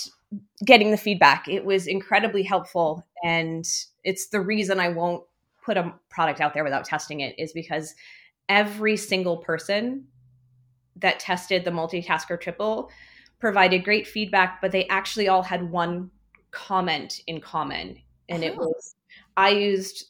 getting 0.64 0.92
the 0.92 0.98
feedback. 0.98 1.50
It 1.50 1.66
was 1.66 1.88
incredibly 1.88 2.42
helpful 2.42 3.06
and 3.22 3.66
it's 4.06 4.30
the 4.30 4.40
reason 4.40 4.80
I 4.80 4.88
won't 4.88 5.24
put 5.62 5.78
a 5.78 5.94
product 6.10 6.42
out 6.42 6.54
there 6.54 6.64
without 6.64 6.86
testing 6.86 7.20
it 7.20 7.36
is 7.38 7.52
because 7.52 7.94
every 8.50 8.98
single 8.98 9.38
person 9.38 10.06
that 10.98 11.20
tested 11.20 11.64
the 11.64 11.72
multitasker 11.72 12.40
triple 12.40 12.90
provided 13.40 13.86
great 13.86 14.06
feedback, 14.06 14.60
but 14.62 14.72
they 14.72 14.86
actually 14.88 15.30
all 15.30 15.44
had 15.44 15.72
one 15.72 16.12
comment 16.52 17.22
in 17.28 17.40
common. 17.40 17.98
And 18.28 18.44
oh. 18.44 18.48
it 18.48 18.58
was 18.58 18.96
I 19.38 19.50
used 19.52 20.06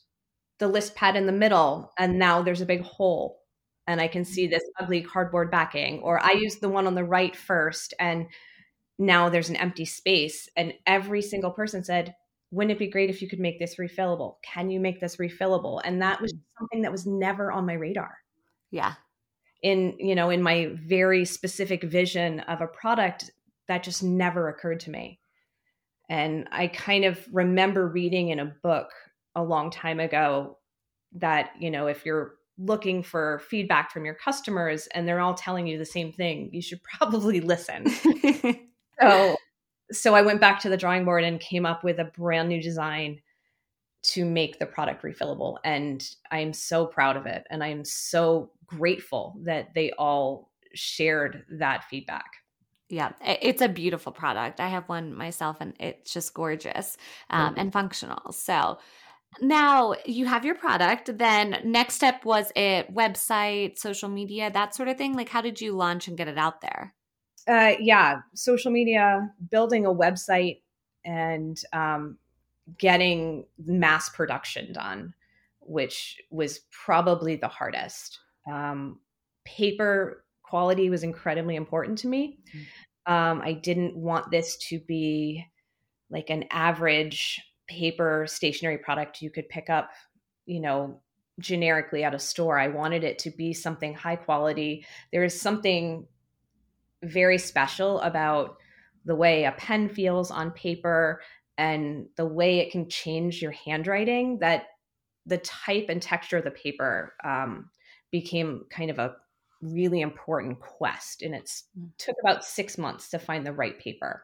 the 0.57 0.67
list 0.67 0.95
pad 0.95 1.15
in 1.15 1.25
the 1.25 1.31
middle, 1.31 1.93
and 1.97 2.17
now 2.17 2.41
there's 2.41 2.61
a 2.61 2.65
big 2.65 2.81
hole, 2.81 3.41
and 3.87 4.01
I 4.01 4.07
can 4.07 4.25
see 4.25 4.47
this 4.47 4.63
ugly 4.79 5.01
cardboard 5.01 5.51
backing. 5.51 5.99
Or 5.99 6.19
I 6.23 6.31
used 6.31 6.61
the 6.61 6.69
one 6.69 6.87
on 6.87 6.95
the 6.95 7.03
right 7.03 7.35
first, 7.35 7.93
and 7.99 8.25
now 8.97 9.29
there's 9.29 9.49
an 9.49 9.55
empty 9.55 9.85
space. 9.85 10.49
And 10.57 10.73
every 10.85 11.21
single 11.21 11.51
person 11.51 11.83
said, 11.83 12.15
wouldn't 12.51 12.71
it 12.71 12.79
be 12.79 12.87
great 12.87 13.09
if 13.09 13.21
you 13.21 13.29
could 13.29 13.39
make 13.39 13.59
this 13.59 13.75
refillable? 13.75 14.35
Can 14.41 14.69
you 14.69 14.79
make 14.79 14.99
this 14.99 15.17
refillable? 15.17 15.81
And 15.83 16.01
that 16.01 16.19
was 16.21 16.33
mm. 16.33 16.39
something 16.57 16.81
that 16.81 16.91
was 16.91 17.05
never 17.05 17.51
on 17.51 17.65
my 17.65 17.73
radar. 17.73 18.17
Yeah. 18.71 18.93
In, 19.61 19.95
you 19.99 20.15
know, 20.15 20.29
in 20.29 20.41
my 20.41 20.71
very 20.73 21.25
specific 21.25 21.83
vision 21.83 22.39
of 22.41 22.61
a 22.61 22.67
product, 22.67 23.31
that 23.67 23.83
just 23.83 24.03
never 24.03 24.49
occurred 24.49 24.79
to 24.81 24.89
me. 24.89 25.19
And 26.09 26.47
I 26.51 26.67
kind 26.67 27.05
of 27.05 27.19
remember 27.31 27.87
reading 27.87 28.29
in 28.29 28.39
a 28.39 28.53
book 28.63 28.89
a 29.35 29.43
long 29.43 29.69
time 29.69 29.99
ago 29.99 30.57
that, 31.13 31.51
you 31.59 31.69
know, 31.69 31.87
if 31.87 32.05
you're 32.05 32.35
looking 32.57 33.03
for 33.03 33.39
feedback 33.47 33.91
from 33.91 34.05
your 34.05 34.15
customers 34.15 34.87
and 34.87 35.07
they're 35.07 35.19
all 35.19 35.35
telling 35.35 35.67
you 35.67 35.77
the 35.77 35.85
same 35.85 36.11
thing, 36.11 36.49
you 36.51 36.61
should 36.61 36.81
probably 36.99 37.41
listen. 37.41 37.87
so 38.99 39.35
so 39.91 40.13
I 40.13 40.21
went 40.21 40.41
back 40.41 40.59
to 40.61 40.69
the 40.69 40.77
drawing 40.77 41.05
board 41.05 41.23
and 41.23 41.39
came 41.39 41.65
up 41.65 41.83
with 41.83 41.99
a 41.99 42.05
brand 42.05 42.49
new 42.49 42.61
design 42.61 43.21
to 44.01 44.25
make 44.25 44.59
the 44.59 44.65
product 44.65 45.03
refillable. 45.03 45.57
And 45.63 46.07
I'm 46.31 46.53
so 46.53 46.85
proud 46.85 47.17
of 47.17 47.25
it. 47.25 47.45
And 47.49 47.63
I'm 47.63 47.83
so 47.83 48.51
grateful 48.65 49.39
that 49.43 49.73
they 49.73 49.91
all 49.91 50.51
shared 50.73 51.43
that 51.51 51.83
feedback. 51.85 52.31
Yeah, 52.89 53.11
it's 53.21 53.61
a 53.61 53.69
beautiful 53.69 54.11
product. 54.11 54.59
I 54.59 54.67
have 54.69 54.89
one 54.89 55.13
myself 55.13 55.57
and 55.59 55.73
it's 55.79 56.11
just 56.11 56.33
gorgeous 56.33 56.97
um, 57.29 57.53
and 57.57 57.71
functional. 57.71 58.31
So, 58.31 58.79
Now 59.41 59.93
you 60.05 60.25
have 60.25 60.43
your 60.43 60.55
product. 60.55 61.17
Then 61.17 61.61
next 61.63 61.95
step 61.95 62.25
was 62.25 62.51
it 62.55 62.93
website, 62.93 63.77
social 63.77 64.09
media, 64.09 64.49
that 64.51 64.75
sort 64.75 64.89
of 64.89 64.97
thing. 64.97 65.15
Like, 65.15 65.29
how 65.29 65.41
did 65.41 65.61
you 65.61 65.73
launch 65.73 66.07
and 66.07 66.17
get 66.17 66.27
it 66.27 66.37
out 66.37 66.61
there? 66.61 66.95
Uh, 67.47 67.73
yeah, 67.79 68.21
social 68.33 68.71
media, 68.71 69.29
building 69.49 69.85
a 69.85 69.93
website, 69.93 70.61
and 71.05 71.59
um, 71.73 72.17
getting 72.77 73.45
mass 73.57 74.09
production 74.09 74.73
done, 74.73 75.13
which 75.59 76.17
was 76.29 76.61
probably 76.71 77.35
the 77.35 77.47
hardest. 77.47 78.19
Um, 78.49 78.99
paper 79.45 80.25
quality 80.43 80.89
was 80.89 81.03
incredibly 81.03 81.55
important 81.55 81.97
to 81.99 82.07
me. 82.07 82.39
Mm-hmm. 82.49 83.13
Um, 83.13 83.41
I 83.43 83.53
didn't 83.53 83.95
want 83.95 84.31
this 84.31 84.57
to 84.69 84.79
be 84.79 85.45
like 86.09 86.29
an 86.29 86.45
average 86.51 87.39
paper 87.67 88.25
stationery 88.27 88.77
product 88.77 89.21
you 89.21 89.29
could 89.29 89.47
pick 89.49 89.69
up, 89.69 89.91
you 90.45 90.59
know, 90.59 91.01
generically 91.39 92.03
at 92.03 92.13
a 92.13 92.19
store. 92.19 92.59
I 92.59 92.67
wanted 92.67 93.03
it 93.03 93.19
to 93.19 93.31
be 93.31 93.53
something 93.53 93.93
high 93.93 94.15
quality. 94.15 94.85
There 95.11 95.23
is 95.23 95.39
something 95.39 96.05
very 97.03 97.37
special 97.37 97.99
about 98.01 98.57
the 99.05 99.15
way 99.15 99.45
a 99.45 99.51
pen 99.53 99.87
feels 99.87 100.31
on 100.31 100.51
paper 100.51 101.21
and 101.59 102.07
the 102.15 102.25
way 102.25 102.59
it 102.59 102.71
can 102.71 102.89
change 102.89 103.41
your 103.41 103.51
handwriting 103.51 104.39
that 104.39 104.67
the 105.25 105.37
type 105.39 105.87
and 105.89 106.01
texture 106.01 106.37
of 106.37 106.45
the 106.45 106.51
paper 106.51 107.13
um, 107.23 107.69
became 108.11 108.63
kind 108.71 108.89
of 108.89 108.97
a 108.97 109.13
really 109.61 109.99
important 109.99 110.61
quest 110.61 111.21
and 111.21 111.35
it 111.35 111.51
mm. 111.77 111.89
took 111.97 112.15
about 112.23 112.45
six 112.45 112.77
months 112.77 113.09
to 113.09 113.19
find 113.19 113.45
the 113.45 113.51
right 113.51 113.77
paper 113.77 114.23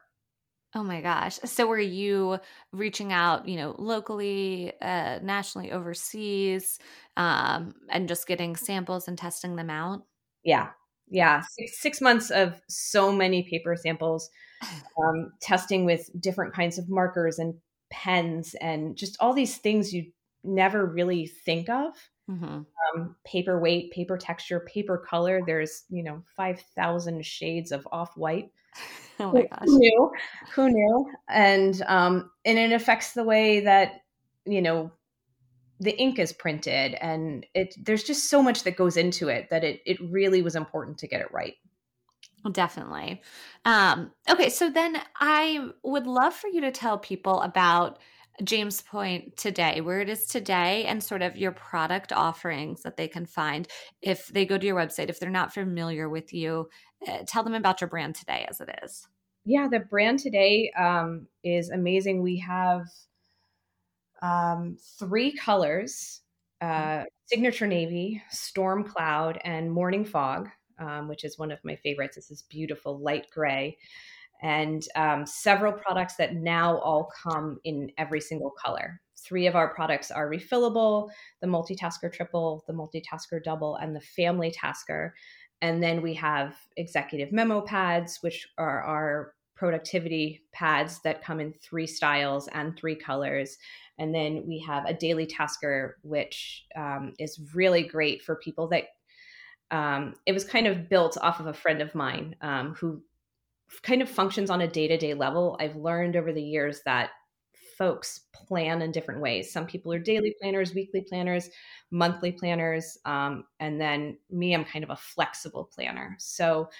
Oh 0.74 0.82
my 0.82 1.00
gosh. 1.00 1.38
So 1.44 1.66
were 1.66 1.78
you 1.78 2.38
reaching 2.70 3.10
out, 3.10 3.48
you 3.48 3.56
know, 3.56 3.74
locally, 3.78 4.72
uh, 4.82 5.20
nationally, 5.22 5.72
overseas, 5.72 6.78
um, 7.16 7.74
and 7.88 8.08
just 8.08 8.26
getting 8.26 8.56
samples 8.56 9.08
and 9.08 9.16
testing 9.16 9.56
them 9.56 9.70
out? 9.70 10.02
Yeah. 10.44 10.70
Yeah. 11.08 11.40
Six, 11.48 11.80
six 11.80 12.00
months 12.02 12.30
of 12.30 12.60
so 12.68 13.10
many 13.10 13.44
paper 13.44 13.74
samples, 13.74 14.28
um, 15.02 15.32
testing 15.40 15.84
with 15.84 16.10
different 16.20 16.54
kinds 16.54 16.78
of 16.78 16.88
markers 16.88 17.38
and 17.38 17.54
pens 17.90 18.54
and 18.60 18.96
just 18.96 19.16
all 19.20 19.32
these 19.32 19.56
things 19.56 19.92
you 19.92 20.10
never 20.44 20.84
really 20.86 21.26
think 21.26 21.68
of. 21.68 21.92
Mm-hmm. 22.30 22.44
Um, 22.44 23.16
paper 23.24 23.60
weight, 23.60 23.92
paper 23.92 24.18
texture, 24.18 24.60
paper 24.60 24.98
color. 24.98 25.42
There's, 25.46 25.84
you 25.90 26.02
know, 26.02 26.22
5,000 26.36 27.24
shades 27.24 27.70
of 27.72 27.86
off 27.92 28.16
white. 28.16 28.50
Oh 29.18 29.32
my 29.32 29.44
gosh. 29.44 29.62
Who 29.64 29.78
knew? 29.78 30.10
Who 30.54 30.68
knew? 30.68 31.10
And 31.26 31.80
um, 31.86 32.30
and 32.44 32.58
it 32.58 32.72
affects 32.72 33.12
the 33.12 33.24
way 33.24 33.60
that 33.60 34.02
you 34.44 34.60
know 34.60 34.90
the 35.80 35.96
ink 35.98 36.18
is 36.18 36.34
printed, 36.34 36.92
and 36.94 37.46
it 37.54 37.74
there's 37.82 38.04
just 38.04 38.28
so 38.28 38.42
much 38.42 38.64
that 38.64 38.76
goes 38.76 38.98
into 38.98 39.28
it 39.28 39.48
that 39.48 39.64
it 39.64 39.80
it 39.86 39.98
really 40.10 40.42
was 40.42 40.54
important 40.54 40.98
to 40.98 41.08
get 41.08 41.22
it 41.22 41.32
right. 41.32 41.54
Definitely. 42.52 43.22
Um, 43.64 44.12
okay, 44.30 44.50
so 44.50 44.70
then 44.70 45.00
I 45.18 45.68
would 45.82 46.06
love 46.06 46.34
for 46.34 46.48
you 46.48 46.60
to 46.60 46.70
tell 46.70 46.98
people 46.98 47.40
about 47.40 47.98
James 48.44 48.82
Point 48.82 49.36
today, 49.36 49.80
where 49.80 50.00
it 50.00 50.08
is 50.08 50.26
today, 50.26 50.84
and 50.84 51.02
sort 51.02 51.22
of 51.22 51.36
your 51.36 51.52
product 51.52 52.12
offerings 52.12 52.82
that 52.82 52.96
they 52.96 53.08
can 53.08 53.26
find 53.26 53.66
if 54.02 54.28
they 54.28 54.44
go 54.44 54.58
to 54.58 54.66
your 54.66 54.76
website. 54.76 55.08
If 55.08 55.18
they're 55.18 55.30
not 55.30 55.54
familiar 55.54 56.08
with 56.08 56.32
you, 56.32 56.68
uh, 57.08 57.18
tell 57.26 57.42
them 57.42 57.54
about 57.54 57.80
your 57.80 57.88
brand 57.88 58.14
today 58.14 58.46
as 58.48 58.60
it 58.60 58.68
is. 58.82 59.08
Yeah, 59.44 59.68
the 59.68 59.80
brand 59.80 60.18
today 60.18 60.70
um, 60.78 61.26
is 61.42 61.70
amazing. 61.70 62.22
We 62.22 62.38
have 62.40 62.86
um, 64.22 64.76
three 64.98 65.32
colors 65.32 66.20
uh, 66.60 67.04
signature 67.26 67.66
navy, 67.66 68.22
storm 68.30 68.84
cloud, 68.84 69.38
and 69.44 69.70
morning 69.70 70.04
fog, 70.04 70.48
um, 70.78 71.08
which 71.08 71.24
is 71.24 71.38
one 71.38 71.50
of 71.50 71.64
my 71.64 71.76
favorites. 71.76 72.16
It's 72.16 72.28
This 72.28 72.38
is 72.38 72.42
beautiful 72.44 72.98
light 72.98 73.26
gray 73.32 73.76
and 74.42 74.86
um, 74.96 75.26
several 75.26 75.72
products 75.72 76.16
that 76.16 76.34
now 76.34 76.78
all 76.78 77.10
come 77.22 77.58
in 77.64 77.90
every 77.98 78.20
single 78.20 78.50
color. 78.50 79.00
Three 79.16 79.46
of 79.46 79.56
our 79.56 79.74
products 79.74 80.10
are 80.10 80.30
refillable 80.30 81.10
the 81.40 81.46
multitasker 81.46 82.12
triple, 82.12 82.64
the 82.66 82.72
multitasker 82.72 83.42
double, 83.42 83.76
and 83.76 83.96
the 83.96 84.00
family 84.00 84.50
tasker. 84.50 85.14
And 85.62 85.82
then 85.82 86.02
we 86.02 86.12
have 86.14 86.54
executive 86.76 87.32
memo 87.32 87.62
pads, 87.62 88.18
which 88.20 88.46
are 88.58 88.82
our 88.82 89.34
productivity 89.54 90.42
pads 90.52 91.00
that 91.00 91.24
come 91.24 91.40
in 91.40 91.54
three 91.54 91.86
styles 91.86 92.46
and 92.48 92.76
three 92.76 92.94
colors. 92.94 93.56
And 93.98 94.14
then 94.14 94.44
we 94.46 94.58
have 94.60 94.84
a 94.84 94.92
daily 94.92 95.24
tasker, 95.24 95.96
which 96.02 96.66
um, 96.76 97.14
is 97.18 97.40
really 97.54 97.82
great 97.82 98.22
for 98.22 98.36
people 98.36 98.68
that 98.68 98.84
um, 99.70 100.14
it 100.26 100.32
was 100.32 100.44
kind 100.44 100.66
of 100.66 100.88
built 100.88 101.16
off 101.20 101.40
of 101.40 101.46
a 101.46 101.54
friend 101.54 101.80
of 101.82 101.94
mine 101.94 102.36
um, 102.40 102.74
who 102.74 103.02
kind 103.82 104.02
of 104.02 104.08
functions 104.08 104.50
on 104.50 104.60
a 104.60 104.68
day 104.68 104.88
to 104.88 104.96
day 104.96 105.14
level. 105.14 105.56
I've 105.60 105.76
learned 105.76 106.16
over 106.16 106.32
the 106.32 106.42
years 106.42 106.82
that 106.84 107.10
folks 107.76 108.20
plan 108.32 108.80
in 108.82 108.92
different 108.92 109.20
ways. 109.20 109.52
Some 109.52 109.66
people 109.66 109.92
are 109.92 109.98
daily 109.98 110.34
planners, 110.40 110.74
weekly 110.74 111.02
planners, 111.02 111.50
monthly 111.90 112.32
planners. 112.32 112.96
Um, 113.04 113.44
and 113.60 113.80
then 113.80 114.18
me, 114.30 114.54
I'm 114.54 114.64
kind 114.64 114.84
of 114.84 114.90
a 114.90 114.96
flexible 114.96 115.68
planner. 115.72 116.16
So 116.18 116.70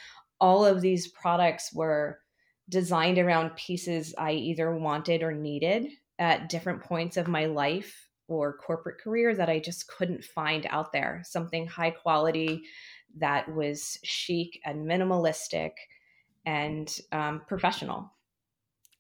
all 0.41 0.65
of 0.65 0.81
these 0.81 1.09
products 1.09 1.73
were 1.73 2.21
designed 2.69 3.19
around 3.19 3.57
pieces 3.57 4.15
I 4.17 4.33
either 4.33 4.75
wanted 4.75 5.23
or 5.23 5.33
needed 5.33 5.89
at 6.19 6.49
different 6.49 6.83
points 6.83 7.17
of 7.17 7.29
my 7.29 7.47
life 7.47 8.06
or 8.29 8.57
corporate 8.57 9.01
career 9.01 9.35
that 9.35 9.49
I 9.49 9.59
just 9.59 9.89
couldn't 9.89 10.25
find 10.25 10.67
out 10.71 10.93
there. 10.93 11.23
Something 11.25 11.67
high 11.67 11.91
quality 11.91 12.63
that 13.19 13.53
was 13.55 13.99
chic 14.03 14.61
and 14.65 14.87
minimalistic 14.87 15.73
and 16.45 16.99
um, 17.13 17.43
professional. 17.47 18.13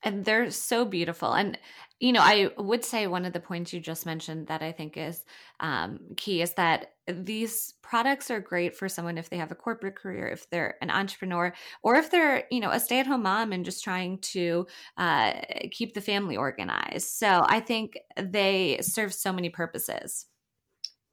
And 0.07 0.25
they're 0.25 0.51
so 0.51 0.85
beautiful. 0.85 1.33
And, 1.33 1.59
you 2.01 2.12
know, 2.12 2.21
I 2.23 2.51
would 2.57 2.85
say 2.85 3.07
one 3.07 3.25
of 3.25 3.33
the 3.33 3.40
points 3.40 3.73
you 3.73 3.81
just 3.81 4.07
mentioned 4.07 4.47
that 4.47 4.62
I 4.62 4.73
think 4.73 4.97
is 4.97 5.25
um, 5.61 5.99
key 6.16 6.42
is 6.42 6.55
that 6.55 6.92
these 7.09 7.75
products 7.83 8.31
are 8.31 8.40
great 8.40 8.77
for 8.77 8.88
someone 8.88 9.19
if 9.19 9.29
they 9.31 9.37
have 9.37 9.51
a 9.51 9.57
corporate 9.57 9.97
career, 9.97 10.29
if 10.29 10.49
they're 10.49 10.77
an 10.81 10.90
entrepreneur, 10.90 11.53
or 11.83 11.97
if 11.97 12.11
they're, 12.11 12.45
you 12.51 12.61
know, 12.61 12.71
a 12.71 12.81
stay 12.81 13.01
at 13.01 13.07
home 13.07 13.25
mom 13.25 13.53
and 13.53 13.64
just 13.64 13.83
trying 13.83 14.19
to 14.19 14.66
uh, 14.97 15.33
keep 15.71 15.95
the 15.95 16.01
family 16.01 16.37
organized. 16.37 17.09
So 17.09 17.45
I 17.49 17.61
think 17.61 17.99
they 18.16 18.79
serve 18.81 19.12
so 19.12 19.33
many 19.33 19.51
purposes 19.51 20.27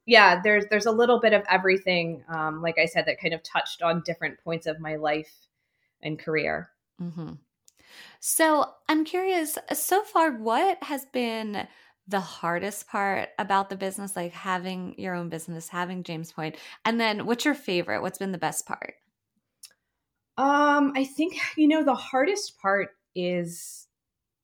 yeah 0.06 0.42
there's 0.44 0.66
there's 0.70 0.86
a 0.86 0.92
little 0.92 1.22
bit 1.22 1.32
of 1.32 1.44
everything 1.50 2.22
um, 2.28 2.62
like 2.62 2.78
i 2.78 2.86
said 2.86 3.06
that 3.06 3.22
kind 3.22 3.34
of 3.34 3.42
touched 3.42 3.82
on 3.82 4.04
different 4.06 4.38
points 4.44 4.68
of 4.68 4.78
my 4.78 4.98
life 4.98 5.48
and 6.04 6.20
career. 6.20 6.70
Mm-hmm. 7.02 7.34
So 8.20 8.72
I'm 8.88 9.06
curious, 9.06 9.58
so 9.74 10.04
far, 10.04 10.32
what 10.32 10.82
has 10.84 11.06
been 11.06 11.68
the 12.08 12.20
hardest 12.20 12.88
part 12.88 13.30
about 13.40 13.70
the 13.70 13.76
business, 13.76 14.16
like 14.16 14.34
having 14.34 14.96
your 14.98 15.16
own 15.16 15.30
business, 15.30 15.70
having 15.70 16.04
James 16.04 16.32
Point? 16.32 16.56
And 16.86 17.00
then 17.00 17.26
what's 17.26 17.46
your 17.46 17.54
favorite? 17.54 18.02
What's 18.02 18.20
been 18.20 18.32
the 18.32 18.38
best 18.38 18.66
part? 18.66 18.96
Um, 20.38 20.94
I 20.96 21.06
think, 21.06 21.38
you 21.58 21.68
know, 21.68 21.84
the 21.84 21.96
hardest 21.96 22.60
part 22.60 22.90
is 23.16 23.88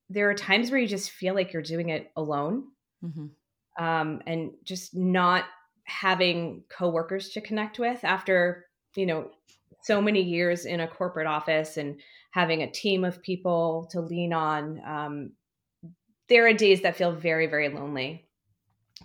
there 0.09 0.29
are 0.29 0.35
times 0.35 0.71
where 0.71 0.79
you 0.79 0.87
just 0.87 1.11
feel 1.11 1.33
like 1.33 1.53
you're 1.53 1.61
doing 1.61 1.89
it 1.89 2.11
alone. 2.15 2.65
Mm-hmm. 3.03 3.83
Um, 3.83 4.21
and 4.27 4.51
just 4.63 4.93
not 4.93 5.45
having 5.85 6.63
coworkers 6.69 7.29
to 7.29 7.41
connect 7.41 7.79
with 7.79 8.03
after, 8.03 8.65
you 8.95 9.05
know, 9.05 9.31
so 9.81 10.01
many 10.01 10.21
years 10.21 10.65
in 10.65 10.81
a 10.81 10.87
corporate 10.87 11.27
office 11.27 11.77
and 11.77 12.01
having 12.31 12.61
a 12.61 12.71
team 12.71 13.03
of 13.03 13.21
people 13.21 13.87
to 13.91 14.01
lean 14.01 14.33
on, 14.33 14.81
um, 14.85 15.31
there 16.27 16.47
are 16.47 16.53
days 16.53 16.81
that 16.81 16.95
feel 16.95 17.11
very, 17.11 17.47
very 17.47 17.69
lonely, 17.69 18.27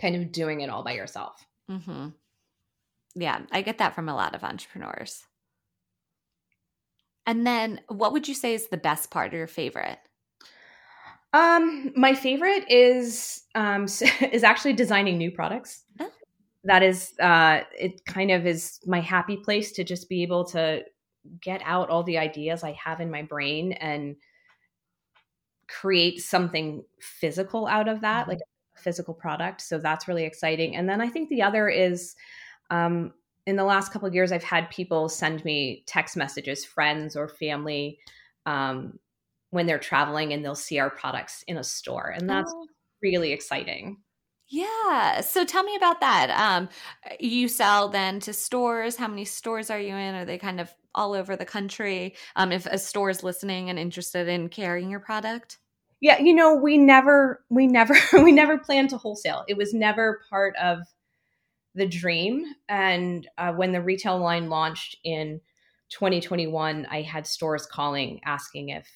kind 0.01 0.17
of 0.17 0.33
doing 0.33 0.61
it 0.61 0.71
all 0.71 0.85
by 0.85 0.93
yourself. 0.93 1.45
Mm-hmm. 1.71 2.09
Yeah, 3.15 3.41
I 3.51 3.63
get 3.63 3.79
that 3.79 3.95
from 3.95 4.09
a 4.09 4.15
lot 4.15 4.35
of 4.35 4.45
entrepreneurs. 4.45 5.25
And 7.27 7.47
then, 7.47 7.81
what 7.89 8.13
would 8.13 8.29
you 8.29 8.35
say 8.35 8.55
is 8.55 8.69
the 8.69 8.77
best 8.77 9.11
part 9.11 9.33
or 9.33 9.39
your 9.39 9.47
favorite? 9.47 9.99
Um, 11.33 11.93
my 11.97 12.15
favorite 12.15 12.71
is 12.71 13.43
um 13.55 13.85
is 14.33 14.45
actually 14.45 14.75
designing 14.75 15.19
new 15.19 15.31
products. 15.31 15.85
Oh 15.99 16.11
that 16.65 16.83
is 16.83 17.13
uh 17.21 17.61
it 17.79 18.05
kind 18.07 18.31
of 18.31 18.47
is 18.47 18.81
my 18.87 19.01
happy 19.01 19.37
place 19.37 19.73
to 19.73 19.85
just 19.85 20.09
be 20.09 20.23
able 20.23 20.45
to 20.45 20.83
get 21.41 21.63
out 21.65 21.91
all 21.91 22.03
the 22.03 22.19
ideas 22.19 22.63
I 22.63 22.73
have 22.73 23.01
in 23.01 23.11
my 23.11 23.23
brain 23.23 23.73
and 23.73 24.17
create 25.69 26.21
something 26.21 26.85
physical 27.01 27.67
out 27.67 27.89
of 27.89 28.01
that, 28.03 28.23
mm-hmm. 28.23 28.31
like 28.31 28.41
a 28.41 28.81
physical 28.81 29.15
product. 29.15 29.61
So 29.61 29.79
that's 29.79 30.09
really 30.09 30.25
exciting. 30.25 30.77
And 30.77 30.89
then 30.89 31.01
I 31.01 31.09
think 31.09 31.29
the 31.29 31.43
other 31.43 31.69
is 31.69 32.15
um, 32.71 33.13
in 33.47 33.57
the 33.57 33.65
last 33.65 33.93
couple 33.93 34.09
of 34.09 34.15
years, 34.15 34.33
I've 34.33 34.45
had 34.45 34.71
people 34.71 35.09
send 35.09 35.45
me 35.45 35.85
text 35.87 36.17
messages, 36.17 36.65
friends 36.65 37.17
or 37.17 37.29
family, 37.29 37.99
um, 38.47 38.99
when 39.51 39.67
they're 39.67 39.79
traveling 39.79 40.33
and 40.33 40.45
they'll 40.45 40.55
see 40.55 40.79
our 40.79 40.91
products 40.91 41.45
in 41.47 41.57
a 41.57 41.65
store. 41.65 42.13
And 42.15 42.29
that's 42.29 42.53
oh. 42.55 42.67
really 43.03 43.33
exciting. 43.33 43.99
Yeah. 44.49 45.21
So 45.21 45.45
tell 45.45 45.63
me 45.63 45.77
about 45.77 46.01
that. 46.01 46.31
Um, 46.31 46.69
you 47.21 47.49
sell 47.49 47.89
then 47.89 48.21
to 48.21 48.33
stores. 48.33 48.97
How 48.97 49.09
many 49.09 49.25
stores 49.25 49.71
are 49.71 49.79
you 49.79 49.95
in? 49.95 50.15
Are 50.15 50.25
they 50.25 50.39
kind 50.39 50.61
of 50.61 50.75
all 50.95 51.13
over 51.13 51.37
the 51.37 51.45
country? 51.45 52.15
Um, 52.37 52.53
if 52.53 52.67
a 52.67 52.79
store 52.79 53.11
is 53.11 53.23
listening 53.23 53.71
and 53.71 53.79
interested 53.79 54.29
in 54.29 54.49
carrying 54.49 54.91
your 54.91 55.01
product? 55.01 55.59
Yeah, 56.01 56.19
you 56.19 56.35
know, 56.35 56.55
we 56.55 56.77
never, 56.77 57.45
we 57.51 57.67
never, 57.67 57.95
we 58.13 58.33
never 58.33 58.59
planned 58.59 58.91
to 58.91 58.99
wholesale. 58.99 59.45
It 59.49 59.57
was 59.57 59.73
never 59.73 60.21
part 60.29 60.55
of 60.57 60.81
the 61.75 61.87
dream. 61.87 62.45
And 62.69 63.29
uh, 63.39 63.53
when 63.53 63.73
the 63.73 63.83
retail 63.83 64.19
line 64.19 64.49
launched 64.49 64.99
in 65.05 65.41
2021, 65.91 66.87
I 66.91 67.03
had 67.03 67.27
stores 67.27 67.67
calling 67.67 68.21
asking 68.25 68.71
if 68.71 68.89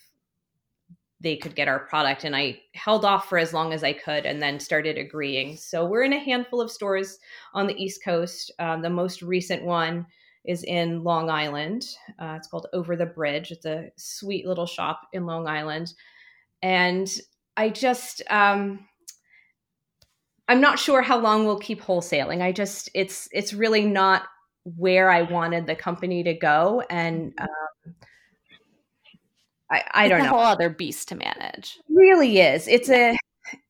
they 1.21 1.37
could 1.37 1.55
get 1.55 1.69
our 1.69 1.81
product 1.81 2.25
and 2.25 2.37
i 2.37 2.59
held 2.75 3.05
off 3.05 3.29
for 3.29 3.39
as 3.39 3.53
long 3.53 3.73
as 3.73 3.83
i 3.83 3.93
could 3.93 4.25
and 4.25 4.41
then 4.41 4.61
started 4.61 4.97
agreeing 4.97 5.57
so 5.57 5.85
we're 5.85 6.05
in 6.05 6.13
a 6.13 6.19
handful 6.19 6.61
of 6.61 6.71
stores 6.71 7.19
on 7.55 7.67
the 7.67 7.75
east 7.83 8.03
coast 8.05 8.51
um, 8.59 8.83
the 8.83 8.91
most 8.91 9.23
recent 9.23 9.63
one 9.63 10.07
is 10.49 10.65
in 10.65 11.05
long 11.05 11.29
island. 11.29 11.87
Uh, 12.19 12.35
it's 12.37 12.49
called 12.49 12.67
over 12.73 12.97
the 12.97 13.07
bridge. 13.07 13.53
It's 13.53 13.67
a 13.67 13.91
sweet 13.97 14.47
little 14.47 14.67
shop 14.67 15.03
in 15.13 15.27
long 15.27 15.47
island. 15.47 15.93
And 16.63 17.09
i 17.57 17.69
just 17.69 18.23
um, 18.31 18.87
i'm 20.49 20.61
not 20.61 20.79
sure 20.79 21.03
how 21.03 21.19
long 21.19 21.45
we'll 21.45 21.59
keep 21.59 21.83
wholesaling. 21.83 22.41
I 22.41 22.51
just 22.53 22.89
it's 22.95 23.29
it's 23.31 23.53
really 23.53 23.85
not 23.85 24.23
where 24.77 25.11
i 25.11 25.23
wanted 25.23 25.67
the 25.67 25.77
company 25.77 26.23
to 26.25 26.35
go. 26.35 26.83
And 26.89 27.35
um, 27.39 27.95
I, 29.71 29.85
I 29.93 30.09
don't 30.09 30.21
a 30.21 30.25
know. 30.25 30.31
whole 30.31 30.41
other 30.41 30.71
beast 30.71 31.09
to 31.09 31.15
manage. 31.15 31.79
It 31.89 31.95
really 31.95 32.41
is. 32.41 32.67
It's 32.69 32.89
a 32.89 33.17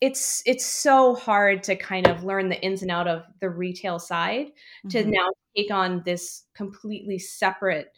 it's 0.01 0.43
it's 0.47 0.67
so 0.67 1.15
hard 1.15 1.63
to 1.65 1.77
kind 1.77 2.07
of 2.07 2.25
learn 2.25 2.49
the 2.49 2.61
ins 2.63 2.83
and 2.83 2.91
out 2.91 3.09
of 3.09 3.23
the 3.41 3.51
retail 3.51 3.99
side 3.99 4.47
mm-hmm. 4.47 4.89
to 4.89 5.05
now 5.05 5.29
take 5.57 5.71
on 5.71 6.03
this 6.05 6.45
completely 6.55 7.19
separate 7.19 7.97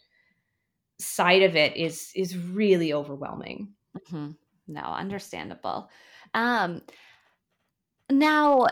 side 0.99 1.43
of 1.43 1.55
it 1.55 1.75
is 1.77 2.11
is 2.15 2.37
really 2.37 2.93
overwhelming. 2.93 3.69
Mm-hmm. 3.97 4.31
No, 4.67 4.81
understandable. 4.81 5.89
Um 6.33 6.81
now 8.09 8.67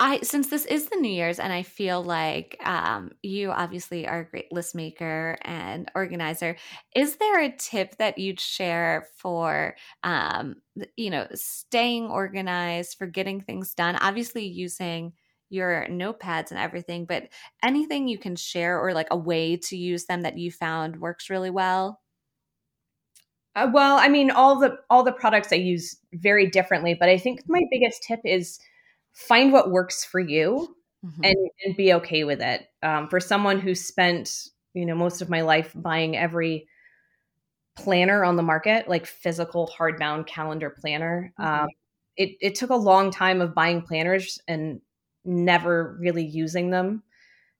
I 0.00 0.20
since 0.22 0.48
this 0.48 0.64
is 0.66 0.88
the 0.88 0.96
New 0.96 1.10
Year's 1.10 1.38
and 1.38 1.52
I 1.52 1.62
feel 1.62 2.02
like 2.02 2.56
um, 2.64 3.12
you 3.22 3.50
obviously 3.50 4.06
are 4.06 4.20
a 4.20 4.24
great 4.24 4.52
list 4.52 4.74
maker 4.74 5.38
and 5.42 5.90
organizer. 5.94 6.56
Is 6.96 7.16
there 7.16 7.40
a 7.40 7.54
tip 7.56 7.96
that 7.98 8.18
you'd 8.18 8.40
share 8.40 9.06
for 9.16 9.76
um, 10.02 10.56
you 10.96 11.10
know 11.10 11.26
staying 11.34 12.06
organized 12.06 12.96
for 12.98 13.06
getting 13.06 13.40
things 13.40 13.74
done? 13.74 13.96
Obviously, 13.96 14.46
using 14.46 15.12
your 15.50 15.86
notepads 15.90 16.50
and 16.50 16.58
everything, 16.58 17.04
but 17.04 17.28
anything 17.62 18.08
you 18.08 18.18
can 18.18 18.36
share 18.36 18.80
or 18.80 18.92
like 18.92 19.08
a 19.10 19.16
way 19.16 19.56
to 19.56 19.76
use 19.76 20.06
them 20.06 20.22
that 20.22 20.38
you 20.38 20.50
found 20.50 21.00
works 21.00 21.28
really 21.28 21.50
well. 21.50 22.00
Uh, 23.56 23.68
well, 23.72 23.98
I 23.98 24.08
mean, 24.08 24.30
all 24.30 24.58
the 24.58 24.78
all 24.90 25.02
the 25.02 25.12
products 25.12 25.52
I 25.52 25.56
use 25.56 25.96
very 26.12 26.48
differently, 26.48 26.94
but 26.94 27.08
I 27.08 27.18
think 27.18 27.42
my 27.48 27.62
biggest 27.70 28.02
tip 28.02 28.20
is 28.24 28.60
find 29.12 29.52
what 29.52 29.70
works 29.70 30.04
for 30.04 30.20
you 30.20 30.74
mm-hmm. 31.04 31.24
and, 31.24 31.36
and, 31.64 31.76
be 31.76 31.92
okay 31.94 32.24
with 32.24 32.40
it. 32.40 32.66
Um, 32.82 33.08
for 33.08 33.20
someone 33.20 33.60
who 33.60 33.74
spent, 33.74 34.48
you 34.74 34.86
know, 34.86 34.94
most 34.94 35.22
of 35.22 35.28
my 35.28 35.42
life 35.42 35.72
buying 35.74 36.16
every 36.16 36.68
planner 37.76 38.24
on 38.24 38.36
the 38.36 38.42
market, 38.42 38.88
like 38.88 39.06
physical 39.06 39.70
hardbound 39.78 40.26
calendar 40.26 40.70
planner, 40.70 41.32
mm-hmm. 41.38 41.62
um, 41.64 41.68
it, 42.16 42.36
it 42.40 42.54
took 42.54 42.70
a 42.70 42.76
long 42.76 43.10
time 43.10 43.40
of 43.40 43.54
buying 43.54 43.82
planners 43.82 44.38
and 44.46 44.80
never 45.24 45.96
really 46.00 46.24
using 46.24 46.70
them 46.70 47.02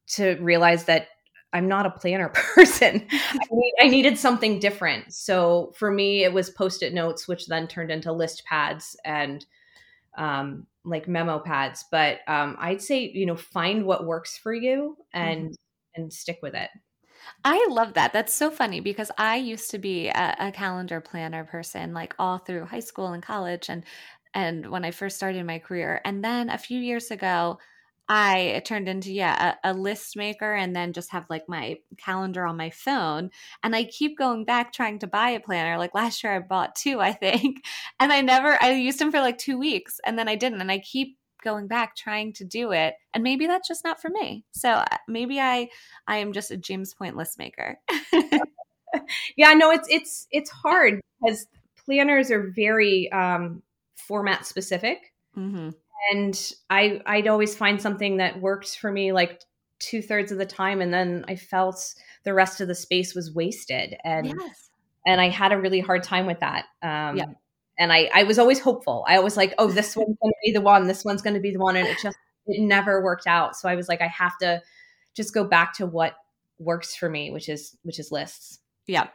to 0.07 0.37
realize 0.41 0.85
that 0.85 1.09
I'm 1.53 1.69
not 1.69 1.87
a 1.87 1.91
planner 1.91 2.29
person. 2.35 3.07
I, 3.11 3.39
need, 3.51 3.75
I, 3.81 3.89
needed 3.89 4.19
something 4.19 4.59
different. 4.59 5.13
So 5.13 5.73
for 5.77 5.91
me, 5.91 6.25
it 6.25 6.33
was 6.33 6.51
post 6.51 6.83
it 6.83 6.95
notes, 6.95 7.27
which 7.27 7.47
then 7.47 7.67
turned 7.67 7.91
into 7.91 8.13
list 8.13 8.45
pads 8.45 8.97
and 9.05 9.45
um, 10.17 10.67
like 10.85 11.09
memo 11.09 11.39
pads, 11.39 11.85
but 11.91 12.19
um, 12.27 12.57
I'd 12.59 12.83
say 12.83 13.11
you 13.13 13.27
know 13.27 13.37
find 13.37 13.85
what 13.85 14.07
works 14.07 14.39
for 14.39 14.53
you 14.53 14.97
and 15.13 15.51
mm-hmm. 15.51 16.03
and 16.03 16.13
stick 16.13 16.39
with 16.43 16.55
it. 16.55 16.71
I 17.45 17.67
love 17.71 17.95
that. 17.95 18.13
That's 18.13 18.35
so 18.35 18.51
funny 18.51 18.81
because 18.81 19.11
I 19.19 19.37
used 19.37 19.71
to 19.71 19.79
be 19.79 20.09
a, 20.09 20.37
a, 20.39 20.53
calendar 20.53 21.01
planner 21.01 21.45
person, 21.45 21.93
like 21.93 22.15
all 22.19 22.39
through 22.39 22.65
high 22.67 22.81
school 22.81 23.13
and 23.13 23.23
college, 23.23 23.69
and 23.69 23.85
and 24.35 24.71
when 24.71 24.85
I 24.85 24.91
first 24.91 25.17
started 25.17 25.45
my 25.45 25.59
career. 25.59 26.01
And 26.05 26.25
then 26.25 26.51
a 26.51 26.59
few 26.59 26.79
years 26.79 27.11
ago, 27.11 27.59
I 28.13 28.61
turned 28.65 28.89
into 28.89 29.13
yeah 29.13 29.55
a, 29.63 29.71
a, 29.71 29.73
list 29.73 30.17
maker 30.17 30.53
and 30.53 30.75
then 30.75 30.93
just 30.93 31.13
have 31.13 31.31
like 31.31 31.49
my 31.49 31.79
calendar 31.97 32.45
on 32.45 32.57
my 32.57 32.71
phone 32.71 33.31
and 33.63 33.77
I 33.77 33.85
keep 33.85 34.19
going 34.19 34.45
back 34.45 34.73
trying 34.73 34.99
to 34.99 35.07
buy 35.07 35.31
a 35.31 35.39
planner 35.39 35.79
like 35.79 35.95
last 35.95 36.25
year 36.25 36.35
I 36.35 36.41
bought 36.41 36.75
two 36.75 36.99
I 37.01 37.13
think 37.13 37.65
and 38.01 38.13
I 38.13 38.21
never 38.21 38.61
I 38.61 38.73
used 38.73 38.99
them 38.99 39.13
for 39.13 39.21
like 39.21 39.39
2 39.39 39.57
weeks 39.57 40.01
and 40.05 40.19
then 40.19 40.29
I 40.29 40.35
didn't 40.35 40.61
and 40.61 40.73
I 40.73 40.81
keep 40.81 41.19
going 41.45 41.69
back 41.69 41.95
trying 41.95 42.33
to 42.35 42.45
do 42.45 42.73
it 42.73 42.95
and 43.15 43.23
maybe 43.23 43.47
that's 43.47 43.69
just 43.69 43.85
not 43.85 44.03
for 44.03 44.11
me. 44.11 44.45
So 44.51 44.71
uh, 44.71 44.97
maybe 45.07 45.39
I 45.39 45.69
I 46.09 46.17
am 46.17 46.33
just 46.33 46.51
a 46.51 46.57
James 46.57 46.93
Point 46.93 47.17
list 47.17 47.39
maker. 47.39 47.79
Yeah 49.37 49.55
no 49.55 49.71
it's 49.71 49.89
it's 49.89 50.27
it's 50.33 50.51
hard 50.51 51.01
because 51.23 51.47
planners 51.87 52.33
are 52.33 52.51
very 52.57 53.11
um 53.13 53.63
format 53.95 54.47
specific. 54.47 55.13
Mm-hmm 55.39 55.71
and 56.11 56.53
I 56.69 57.01
I'd 57.07 57.29
always 57.29 57.55
find 57.55 57.81
something 57.81 58.19
that 58.19 58.41
worked 58.41 58.79
for 58.79 58.91
me 58.91 59.13
like 59.13 59.41
two 59.79 60.03
thirds 60.03 60.31
of 60.33 60.39
the 60.39 60.47
time, 60.47 60.81
and 60.81 60.93
then 60.93 61.25
I 61.29 61.37
felt 61.37 61.95
the 62.25 62.35
rest 62.35 62.61
of 62.61 62.69
the 62.69 62.75
space 62.75 63.15
was 63.15 63.33
wasted, 63.35 63.97
and 64.05 64.27
yes. 64.27 64.71
and 65.07 65.21
I 65.21 65.29
had 65.29 65.53
a 65.53 65.59
really 65.59 65.81
hard 65.81 66.03
time 66.03 66.27
with 66.27 66.41
that. 66.41 66.67
Um, 66.83 67.17
yeah. 67.17 67.27
And 67.79 67.93
I 67.93 68.11
I 68.15 68.23
was 68.25 68.39
always 68.39 68.61
hopeful. 68.61 69.05
I 69.09 69.19
was 69.21 69.37
like, 69.37 69.55
oh, 69.59 69.69
this 69.69 69.97
one's 69.97 70.17
going 70.21 70.33
to 70.33 70.41
be 70.45 70.53
the 70.53 70.61
one. 70.61 70.87
This 70.87 71.05
one's 71.05 71.23
going 71.23 71.35
to 71.35 71.41
be 71.41 71.53
the 71.53 71.59
one, 71.59 71.77
and 71.77 71.87
it 71.87 71.99
just 72.03 72.17
it 72.47 72.63
never 72.63 73.03
worked 73.03 73.27
out. 73.27 73.57
So 73.57 73.69
I 73.69 73.75
was 73.75 73.89
like, 73.89 74.03
I 74.03 74.09
have 74.09 74.37
to 74.43 74.63
just 75.15 75.35
go 75.35 75.45
back 75.45 75.75
to 75.75 75.87
what 75.87 76.15
works 76.59 76.95
for 76.95 77.09
me, 77.09 77.31
which 77.31 77.49
is 77.49 77.77
which 77.83 77.99
is 77.99 78.13
lists. 78.13 78.59
Yeah. 78.87 79.09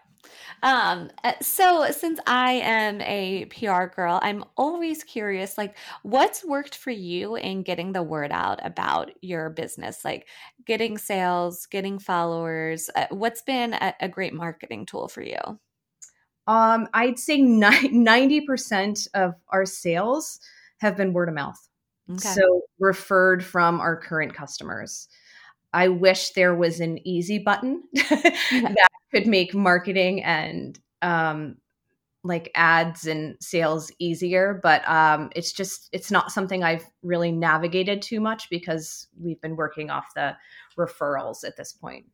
Um, 0.63 1.09
uh, 1.23 1.33
so 1.41 1.87
since 1.91 2.19
I 2.27 2.53
am 2.53 3.01
a 3.01 3.45
PR 3.45 3.85
girl, 3.85 4.19
I'm 4.21 4.43
always 4.57 5.03
curious, 5.03 5.57
like 5.57 5.77
what's 6.03 6.43
worked 6.43 6.75
for 6.75 6.91
you 6.91 7.35
in 7.35 7.63
getting 7.63 7.91
the 7.91 8.03
word 8.03 8.31
out 8.31 8.59
about 8.65 9.11
your 9.21 9.49
business, 9.49 10.03
like 10.03 10.27
getting 10.65 10.97
sales, 10.97 11.65
getting 11.65 11.99
followers. 11.99 12.89
Uh, 12.95 13.07
what's 13.11 13.41
been 13.41 13.73
a, 13.73 13.93
a, 14.01 14.09
great 14.09 14.33
marketing 14.33 14.85
tool 14.85 15.07
for 15.07 15.21
you? 15.21 15.39
Um, 16.47 16.87
I'd 16.93 17.19
say 17.19 17.41
ninety 17.41 18.41
percent 18.41 19.07
of 19.13 19.33
our 19.49 19.65
sales 19.65 20.39
have 20.77 20.97
been 20.97 21.13
word 21.13 21.29
of 21.29 21.35
mouth. 21.35 21.59
Okay. 22.11 22.19
So 22.29 22.61
referred 22.79 23.43
from 23.43 23.79
our 23.79 23.97
current 23.97 24.33
customers. 24.33 25.07
I 25.73 25.89
wish 25.89 26.31
there 26.31 26.55
was 26.55 26.79
an 26.79 27.05
easy 27.05 27.37
button 27.37 27.83
that 27.93 28.87
could 29.15 29.27
make 29.27 29.53
marketing 29.53 30.21
and 30.23 30.77
um, 31.01 31.55
like 32.23 32.51
ads 32.53 33.07
and 33.07 33.37
sales 33.39 33.91
easier 33.97 34.59
but 34.61 34.87
um, 34.89 35.29
it's 35.35 35.53
just 35.53 35.89
it's 35.93 36.11
not 36.11 36.31
something 36.31 36.63
i've 36.63 36.85
really 37.01 37.31
navigated 37.31 38.01
too 38.01 38.19
much 38.19 38.49
because 38.49 39.07
we've 39.17 39.39
been 39.41 39.55
working 39.55 39.89
off 39.89 40.05
the 40.15 40.35
referrals 40.77 41.45
at 41.45 41.55
this 41.55 41.71
point 41.71 42.05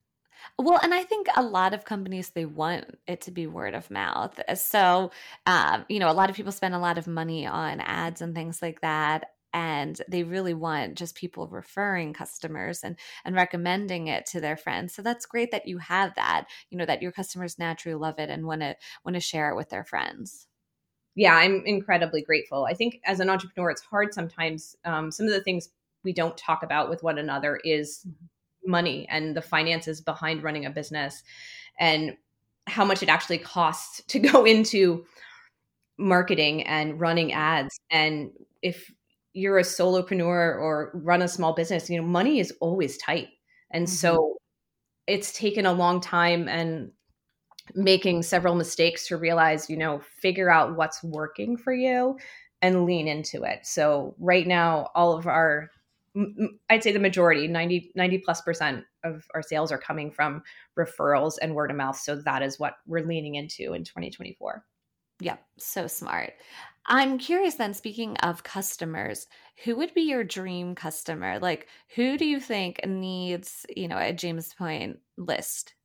well, 0.57 0.79
and 0.81 0.91
I 0.91 1.03
think 1.03 1.27
a 1.35 1.43
lot 1.43 1.75
of 1.75 1.85
companies 1.85 2.31
they 2.31 2.45
want 2.45 2.97
it 3.05 3.21
to 3.21 3.31
be 3.31 3.45
word 3.45 3.75
of 3.75 3.91
mouth. 3.91 4.39
So, 4.55 5.11
um, 5.45 5.85
you 5.87 5.99
know, 5.99 6.09
a 6.09 6.13
lot 6.13 6.31
of 6.31 6.35
people 6.35 6.51
spend 6.51 6.73
a 6.73 6.79
lot 6.79 6.97
of 6.97 7.05
money 7.05 7.45
on 7.45 7.79
ads 7.79 8.23
and 8.23 8.33
things 8.33 8.59
like 8.59 8.81
that 8.81 9.25
and 9.53 10.01
they 10.07 10.23
really 10.23 10.53
want 10.53 10.95
just 10.95 11.15
people 11.15 11.47
referring 11.47 12.13
customers 12.13 12.81
and 12.83 12.97
and 13.25 13.35
recommending 13.35 14.07
it 14.07 14.25
to 14.27 14.41
their 14.41 14.57
friends. 14.57 14.93
So 14.93 15.01
that's 15.01 15.25
great 15.25 15.51
that 15.51 15.67
you 15.67 15.77
have 15.79 16.15
that 16.15 16.47
you 16.69 16.77
know 16.77 16.85
that 16.85 17.01
your 17.01 17.11
customers 17.11 17.59
naturally 17.59 17.95
love 17.95 18.19
it 18.19 18.29
and 18.29 18.45
want 18.45 18.61
to 18.61 18.75
want 19.03 19.15
to 19.15 19.21
share 19.21 19.49
it 19.49 19.55
with 19.55 19.69
their 19.69 19.83
friends. 19.83 20.47
Yeah 21.15 21.35
i'm 21.35 21.63
incredibly 21.65 22.21
grateful. 22.21 22.65
I 22.65 22.73
think 22.73 22.99
as 23.05 23.19
an 23.19 23.29
entrepreneur 23.29 23.71
it's 23.71 23.81
hard 23.81 24.13
sometimes 24.13 24.75
um, 24.85 25.11
some 25.11 25.25
of 25.25 25.33
the 25.33 25.43
things 25.43 25.69
we 26.03 26.13
don't 26.13 26.37
talk 26.37 26.63
about 26.63 26.89
with 26.89 27.03
one 27.03 27.17
another 27.17 27.59
is 27.63 28.05
mm-hmm. 28.07 28.71
money 28.71 29.07
and 29.09 29.35
the 29.35 29.41
finances 29.41 30.01
behind 30.01 30.43
running 30.43 30.65
a 30.65 30.69
business 30.69 31.23
and 31.79 32.15
how 32.67 32.85
much 32.85 33.03
it 33.03 33.09
actually 33.09 33.37
costs 33.37 34.01
to 34.07 34.19
go 34.31 34.45
into 34.45 35.05
marketing 35.97 36.63
and 36.63 36.99
running 36.99 37.31
ads. 37.31 37.79
And 37.89 38.31
if 38.61 38.91
you're 39.33 39.59
a 39.59 39.63
solopreneur 39.63 40.59
or 40.59 40.91
run 40.93 41.21
a 41.21 41.27
small 41.27 41.53
business, 41.53 41.89
you 41.89 41.97
know, 41.97 42.07
money 42.07 42.39
is 42.39 42.53
always 42.59 42.97
tight. 42.97 43.29
And 43.71 43.85
mm-hmm. 43.85 43.93
so 43.93 44.37
it's 45.07 45.31
taken 45.33 45.65
a 45.65 45.73
long 45.73 46.01
time 46.01 46.47
and 46.47 46.91
making 47.73 48.23
several 48.23 48.55
mistakes 48.55 49.07
to 49.07 49.17
realize, 49.17 49.69
you 49.69 49.77
know, 49.77 49.99
figure 49.99 50.49
out 50.49 50.75
what's 50.75 51.03
working 51.03 51.55
for 51.57 51.73
you 51.73 52.17
and 52.61 52.85
lean 52.85 53.07
into 53.07 53.43
it. 53.43 53.65
So 53.65 54.15
right 54.19 54.45
now, 54.45 54.89
all 54.95 55.17
of 55.17 55.27
our 55.27 55.69
I'd 56.69 56.83
say 56.83 56.91
the 56.91 56.99
majority, 56.99 57.47
90, 57.47 57.93
90 57.95 58.17
plus 58.19 58.41
percent 58.41 58.83
of 59.03 59.25
our 59.33 59.41
sales 59.41 59.71
are 59.71 59.77
coming 59.77 60.11
from 60.11 60.43
referrals 60.77 61.35
and 61.41 61.55
word 61.55 61.71
of 61.71 61.77
mouth. 61.77 61.97
So 61.97 62.15
that 62.17 62.41
is 62.41 62.59
what 62.59 62.73
we're 62.85 63.05
leaning 63.05 63.35
into 63.35 63.73
in 63.73 63.85
2024. 63.85 64.65
Yep, 65.21 65.41
so 65.57 65.87
smart. 65.87 66.33
I'm 66.85 67.17
curious 67.19 67.55
then, 67.55 67.73
speaking 67.73 68.17
of 68.17 68.43
customers, 68.43 69.27
who 69.63 69.75
would 69.77 69.93
be 69.93 70.01
your 70.01 70.23
dream 70.23 70.75
customer? 70.75 71.39
Like, 71.39 71.67
who 71.95 72.17
do 72.17 72.25
you 72.25 72.39
think 72.39 72.81
needs, 72.85 73.65
you 73.75 73.87
know, 73.87 73.97
a 73.97 74.13
James 74.13 74.53
Point 74.53 74.99
list? 75.17 75.75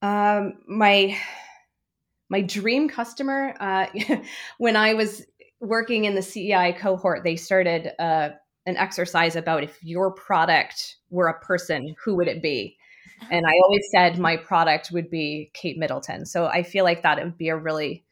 Um, 0.00 0.58
my 0.66 1.18
my 2.30 2.42
dream 2.42 2.88
customer, 2.88 3.54
uh, 3.58 3.86
when 4.58 4.76
I 4.76 4.94
was 4.94 5.24
working 5.60 6.04
in 6.04 6.14
the 6.14 6.22
CEI 6.22 6.72
cohort, 6.72 7.24
they 7.24 7.36
started 7.36 7.90
uh, 7.98 8.30
an 8.66 8.76
exercise 8.76 9.34
about 9.34 9.64
if 9.64 9.82
your 9.82 10.12
product 10.12 10.96
were 11.10 11.28
a 11.28 11.40
person, 11.40 11.94
who 12.02 12.16
would 12.16 12.28
it 12.28 12.42
be? 12.42 12.76
And 13.32 13.44
I 13.46 13.52
always 13.64 13.84
said 13.90 14.16
my 14.20 14.36
product 14.36 14.92
would 14.92 15.10
be 15.10 15.50
Kate 15.52 15.76
Middleton. 15.76 16.24
So 16.24 16.46
I 16.46 16.62
feel 16.62 16.84
like 16.84 17.02
that 17.02 17.18
would 17.18 17.36
be 17.36 17.48
a 17.48 17.56
really 17.56 18.04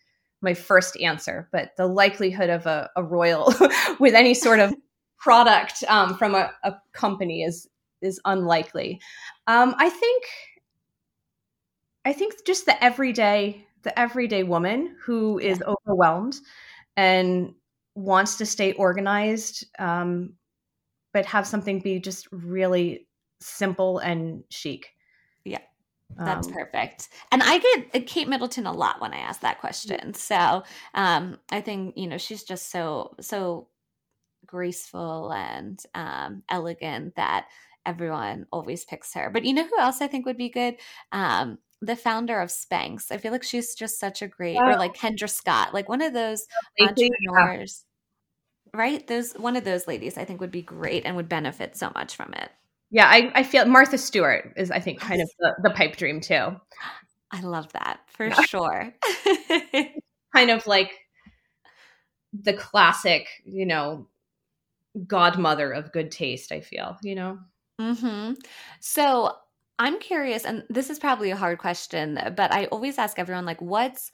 my 0.42 0.54
first 0.54 0.96
answer. 1.00 1.48
But 1.52 1.70
the 1.76 1.86
likelihood 1.86 2.50
of 2.50 2.66
a, 2.66 2.90
a 2.96 3.02
royal 3.02 3.52
with 3.98 4.14
any 4.14 4.34
sort 4.34 4.60
of 4.60 4.74
product 5.18 5.82
um, 5.88 6.14
from 6.16 6.34
a, 6.34 6.50
a, 6.62 6.74
company 6.92 7.42
is 7.42 7.68
is 8.02 8.20
unlikely. 8.24 9.00
Um, 9.46 9.74
I 9.78 9.88
think 9.90 10.24
I 12.04 12.12
think 12.12 12.34
just 12.46 12.66
the 12.66 12.82
everyday 12.84 13.66
the 13.82 13.98
everyday 13.98 14.42
woman 14.42 14.96
who 15.02 15.38
is 15.38 15.62
overwhelmed 15.62 16.36
and 16.96 17.54
wants 17.94 18.36
to 18.36 18.46
stay 18.46 18.72
organized, 18.72 19.64
um, 19.78 20.34
but 21.12 21.24
have 21.26 21.46
something 21.46 21.80
be 21.80 21.98
just 21.98 22.28
really 22.32 23.06
simple 23.40 23.98
and 23.98 24.42
chic. 24.50 24.95
That's 26.16 26.46
um, 26.46 26.52
perfect. 26.52 27.08
And 27.32 27.42
I 27.42 27.58
get 27.58 28.02
uh, 28.02 28.04
Kate 28.06 28.28
Middleton 28.28 28.66
a 28.66 28.72
lot 28.72 29.00
when 29.00 29.12
I 29.12 29.18
ask 29.18 29.40
that 29.40 29.60
question. 29.60 30.14
So 30.14 30.62
um, 30.94 31.38
I 31.50 31.60
think, 31.60 31.96
you 31.96 32.06
know, 32.06 32.18
she's 32.18 32.44
just 32.44 32.70
so, 32.70 33.14
so 33.20 33.68
graceful 34.46 35.32
and 35.32 35.78
um, 35.94 36.42
elegant 36.48 37.16
that 37.16 37.48
everyone 37.84 38.46
always 38.52 38.84
picks 38.84 39.14
her. 39.14 39.30
But 39.30 39.44
you 39.44 39.52
know 39.52 39.64
who 39.64 39.78
else 39.78 40.00
I 40.00 40.06
think 40.06 40.26
would 40.26 40.38
be 40.38 40.48
good? 40.48 40.76
Um, 41.12 41.58
the 41.82 41.96
founder 41.96 42.40
of 42.40 42.48
Spanx. 42.48 43.10
I 43.10 43.18
feel 43.18 43.32
like 43.32 43.42
she's 43.42 43.74
just 43.74 44.00
such 44.00 44.22
a 44.22 44.28
great, 44.28 44.56
or 44.56 44.76
like 44.76 44.94
Kendra 44.94 45.28
Scott, 45.28 45.74
like 45.74 45.88
one 45.88 46.02
of 46.02 46.14
those 46.14 46.46
entrepreneurs, 46.80 47.84
yeah. 48.72 48.80
right? 48.80 49.06
Those 49.06 49.34
one 49.34 49.56
of 49.56 49.64
those 49.64 49.86
ladies 49.86 50.16
I 50.16 50.24
think 50.24 50.40
would 50.40 50.50
be 50.50 50.62
great 50.62 51.04
and 51.04 51.16
would 51.16 51.28
benefit 51.28 51.76
so 51.76 51.90
much 51.94 52.16
from 52.16 52.32
it. 52.34 52.50
Yeah, 52.90 53.06
I, 53.06 53.32
I 53.34 53.42
feel 53.42 53.64
Martha 53.66 53.98
Stewart 53.98 54.52
is 54.56 54.70
I 54.70 54.80
think 54.80 55.00
kind 55.00 55.20
of 55.20 55.28
the, 55.38 55.54
the 55.64 55.70
pipe 55.70 55.96
dream 55.96 56.20
too. 56.20 56.56
I 57.32 57.40
love 57.40 57.72
that 57.72 58.00
for 58.08 58.26
yeah. 58.26 58.40
sure. 58.42 58.94
kind 60.34 60.50
of 60.50 60.66
like 60.66 60.92
the 62.32 62.52
classic, 62.52 63.28
you 63.44 63.66
know, 63.66 64.08
godmother 65.06 65.72
of 65.72 65.92
good 65.92 66.10
taste, 66.10 66.52
I 66.52 66.60
feel, 66.60 66.96
you 67.02 67.14
know. 67.14 67.38
Mm-hmm. 67.80 68.34
So 68.80 69.32
I'm 69.78 69.98
curious, 69.98 70.44
and 70.44 70.64
this 70.70 70.88
is 70.88 70.98
probably 70.98 71.30
a 71.30 71.36
hard 71.36 71.58
question, 71.58 72.18
but 72.36 72.52
I 72.52 72.66
always 72.66 72.98
ask 72.98 73.18
everyone, 73.18 73.44
like, 73.44 73.60
what's 73.60 74.10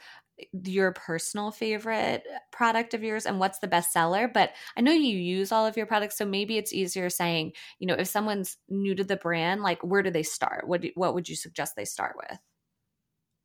your 0.52 0.92
personal 0.92 1.50
favorite 1.50 2.24
product 2.50 2.94
of 2.94 3.02
yours 3.02 3.26
and 3.26 3.38
what's 3.38 3.58
the 3.58 3.66
best 3.68 3.92
seller? 3.92 4.30
But 4.32 4.50
I 4.76 4.80
know 4.80 4.92
you 4.92 5.16
use 5.16 5.52
all 5.52 5.66
of 5.66 5.76
your 5.76 5.86
products, 5.86 6.18
so 6.18 6.24
maybe 6.24 6.58
it's 6.58 6.72
easier 6.72 7.10
saying, 7.10 7.52
you 7.78 7.86
know, 7.86 7.94
if 7.94 8.08
someone's 8.08 8.56
new 8.68 8.94
to 8.94 9.04
the 9.04 9.16
brand, 9.16 9.62
like, 9.62 9.82
where 9.82 10.02
do 10.02 10.10
they 10.10 10.22
start? 10.22 10.66
What 10.66 10.82
do, 10.82 10.90
what 10.94 11.14
would 11.14 11.28
you 11.28 11.36
suggest 11.36 11.76
they 11.76 11.84
start 11.84 12.16
with? 12.16 12.38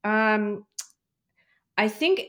Um, 0.03 0.65
I 1.77 1.89
think 1.89 2.21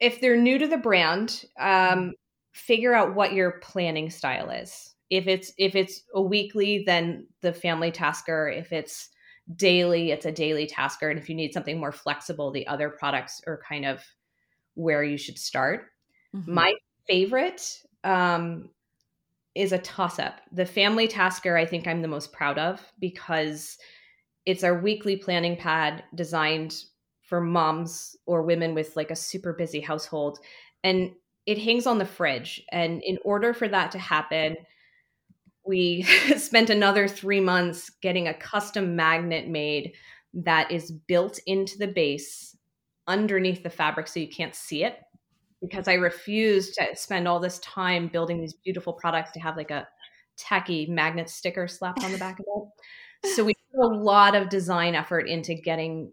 if 0.00 0.20
they're 0.20 0.36
new 0.36 0.58
to 0.58 0.66
the 0.66 0.78
brand, 0.78 1.44
um, 1.58 2.14
figure 2.52 2.94
out 2.94 3.14
what 3.14 3.32
your 3.32 3.52
planning 3.60 4.10
style 4.10 4.50
is 4.50 4.94
if 5.12 5.26
it's 5.26 5.52
if 5.58 5.76
it's 5.76 6.02
a 6.14 6.22
weekly 6.22 6.82
then 6.86 7.26
the 7.42 7.52
family 7.52 7.90
tasker 7.90 8.48
if 8.48 8.72
it's 8.72 9.10
daily 9.56 10.10
it's 10.10 10.26
a 10.26 10.32
daily 10.32 10.66
tasker 10.66 11.10
and 11.10 11.18
if 11.18 11.28
you 11.28 11.34
need 11.34 11.52
something 11.52 11.78
more 11.78 11.92
flexible 11.92 12.50
the 12.50 12.66
other 12.66 12.88
products 12.88 13.40
are 13.46 13.60
kind 13.66 13.84
of 13.84 14.02
where 14.74 15.02
you 15.02 15.16
should 15.16 15.38
start 15.38 15.86
mm-hmm. 16.34 16.54
my 16.54 16.74
favorite 17.06 17.82
um, 18.04 18.68
is 19.54 19.72
a 19.72 19.78
toss 19.78 20.18
up 20.18 20.40
the 20.52 20.66
family 20.66 21.08
tasker 21.08 21.56
i 21.56 21.66
think 21.66 21.86
i'm 21.86 22.02
the 22.02 22.08
most 22.08 22.32
proud 22.32 22.58
of 22.58 22.80
because 22.98 23.78
it's 24.46 24.64
our 24.64 24.80
weekly 24.80 25.16
planning 25.16 25.56
pad 25.56 26.02
designed 26.14 26.84
for 27.20 27.40
moms 27.40 28.16
or 28.26 28.42
women 28.42 28.74
with 28.74 28.96
like 28.96 29.10
a 29.10 29.16
super 29.16 29.52
busy 29.52 29.80
household 29.80 30.38
and 30.84 31.12
it 31.46 31.58
hangs 31.58 31.86
on 31.86 31.98
the 31.98 32.04
fridge 32.04 32.62
and 32.70 33.02
in 33.02 33.18
order 33.24 33.52
for 33.52 33.68
that 33.68 33.90
to 33.90 33.98
happen 33.98 34.56
we 35.64 36.02
spent 36.36 36.70
another 36.70 37.08
three 37.08 37.40
months 37.40 37.90
getting 38.00 38.28
a 38.28 38.34
custom 38.34 38.96
magnet 38.96 39.48
made 39.48 39.92
that 40.34 40.70
is 40.70 40.90
built 40.90 41.38
into 41.46 41.78
the 41.78 41.88
base 41.88 42.56
underneath 43.06 43.62
the 43.62 43.70
fabric 43.70 44.06
so 44.06 44.20
you 44.20 44.28
can't 44.28 44.54
see 44.54 44.84
it 44.84 44.98
because 45.60 45.86
I 45.88 45.94
refused 45.94 46.74
to 46.74 46.96
spend 46.96 47.28
all 47.28 47.38
this 47.38 47.58
time 47.60 48.08
building 48.08 48.40
these 48.40 48.54
beautiful 48.54 48.92
products 48.92 49.30
to 49.32 49.40
have 49.40 49.56
like 49.56 49.70
a 49.70 49.86
tacky 50.36 50.86
magnet 50.86 51.30
sticker 51.30 51.68
slapped 51.68 52.02
on 52.02 52.12
the 52.12 52.18
back 52.18 52.38
of 52.40 52.46
it. 52.46 53.34
So 53.34 53.44
we 53.44 53.54
put 53.72 53.84
a 53.84 53.94
lot 53.94 54.34
of 54.34 54.48
design 54.48 54.94
effort 54.96 55.28
into 55.28 55.54
getting 55.54 56.12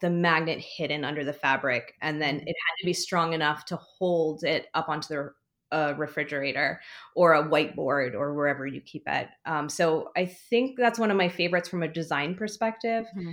the 0.00 0.10
magnet 0.10 0.60
hidden 0.60 1.04
under 1.04 1.24
the 1.24 1.32
fabric 1.32 1.94
and 2.02 2.20
then 2.20 2.36
mm-hmm. 2.36 2.48
it 2.48 2.56
had 2.68 2.80
to 2.80 2.86
be 2.86 2.92
strong 2.92 3.32
enough 3.32 3.64
to 3.66 3.76
hold 3.76 4.44
it 4.44 4.66
up 4.74 4.88
onto 4.88 5.08
the 5.08 5.30
a 5.72 5.94
refrigerator 5.94 6.80
or 7.14 7.34
a 7.34 7.42
whiteboard 7.42 8.14
or 8.14 8.34
wherever 8.34 8.66
you 8.66 8.80
keep 8.80 9.04
it. 9.06 9.28
Um, 9.46 9.68
so 9.68 10.10
I 10.16 10.26
think 10.26 10.76
that's 10.78 10.98
one 10.98 11.10
of 11.10 11.16
my 11.16 11.28
favorites 11.28 11.68
from 11.68 11.82
a 11.82 11.88
design 11.88 12.34
perspective. 12.34 13.06
Mm-hmm. 13.16 13.32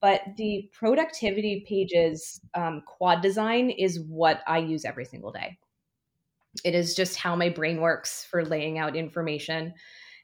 But 0.00 0.22
the 0.36 0.68
productivity 0.72 1.64
pages 1.68 2.40
um, 2.54 2.82
quad 2.86 3.22
design 3.22 3.70
is 3.70 4.00
what 4.00 4.40
I 4.48 4.58
use 4.58 4.84
every 4.84 5.04
single 5.04 5.30
day. 5.30 5.58
It 6.64 6.74
is 6.74 6.94
just 6.94 7.16
how 7.16 7.36
my 7.36 7.48
brain 7.48 7.80
works 7.80 8.24
for 8.24 8.44
laying 8.44 8.78
out 8.78 8.96
information. 8.96 9.74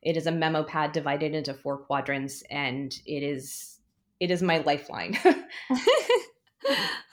It 0.03 0.17
is 0.17 0.27
a 0.27 0.33
memo 0.33 0.65
pad 0.65 0.93
divided 0.93 1.35
into 1.35 1.55
four 1.55 1.79
quadrants, 1.79 2.43
and 2.51 2.93
it 3.07 3.23
is 3.23 3.79
it 4.21 4.31
is 4.31 4.43
my 4.43 4.59
lifeline. 4.59 5.17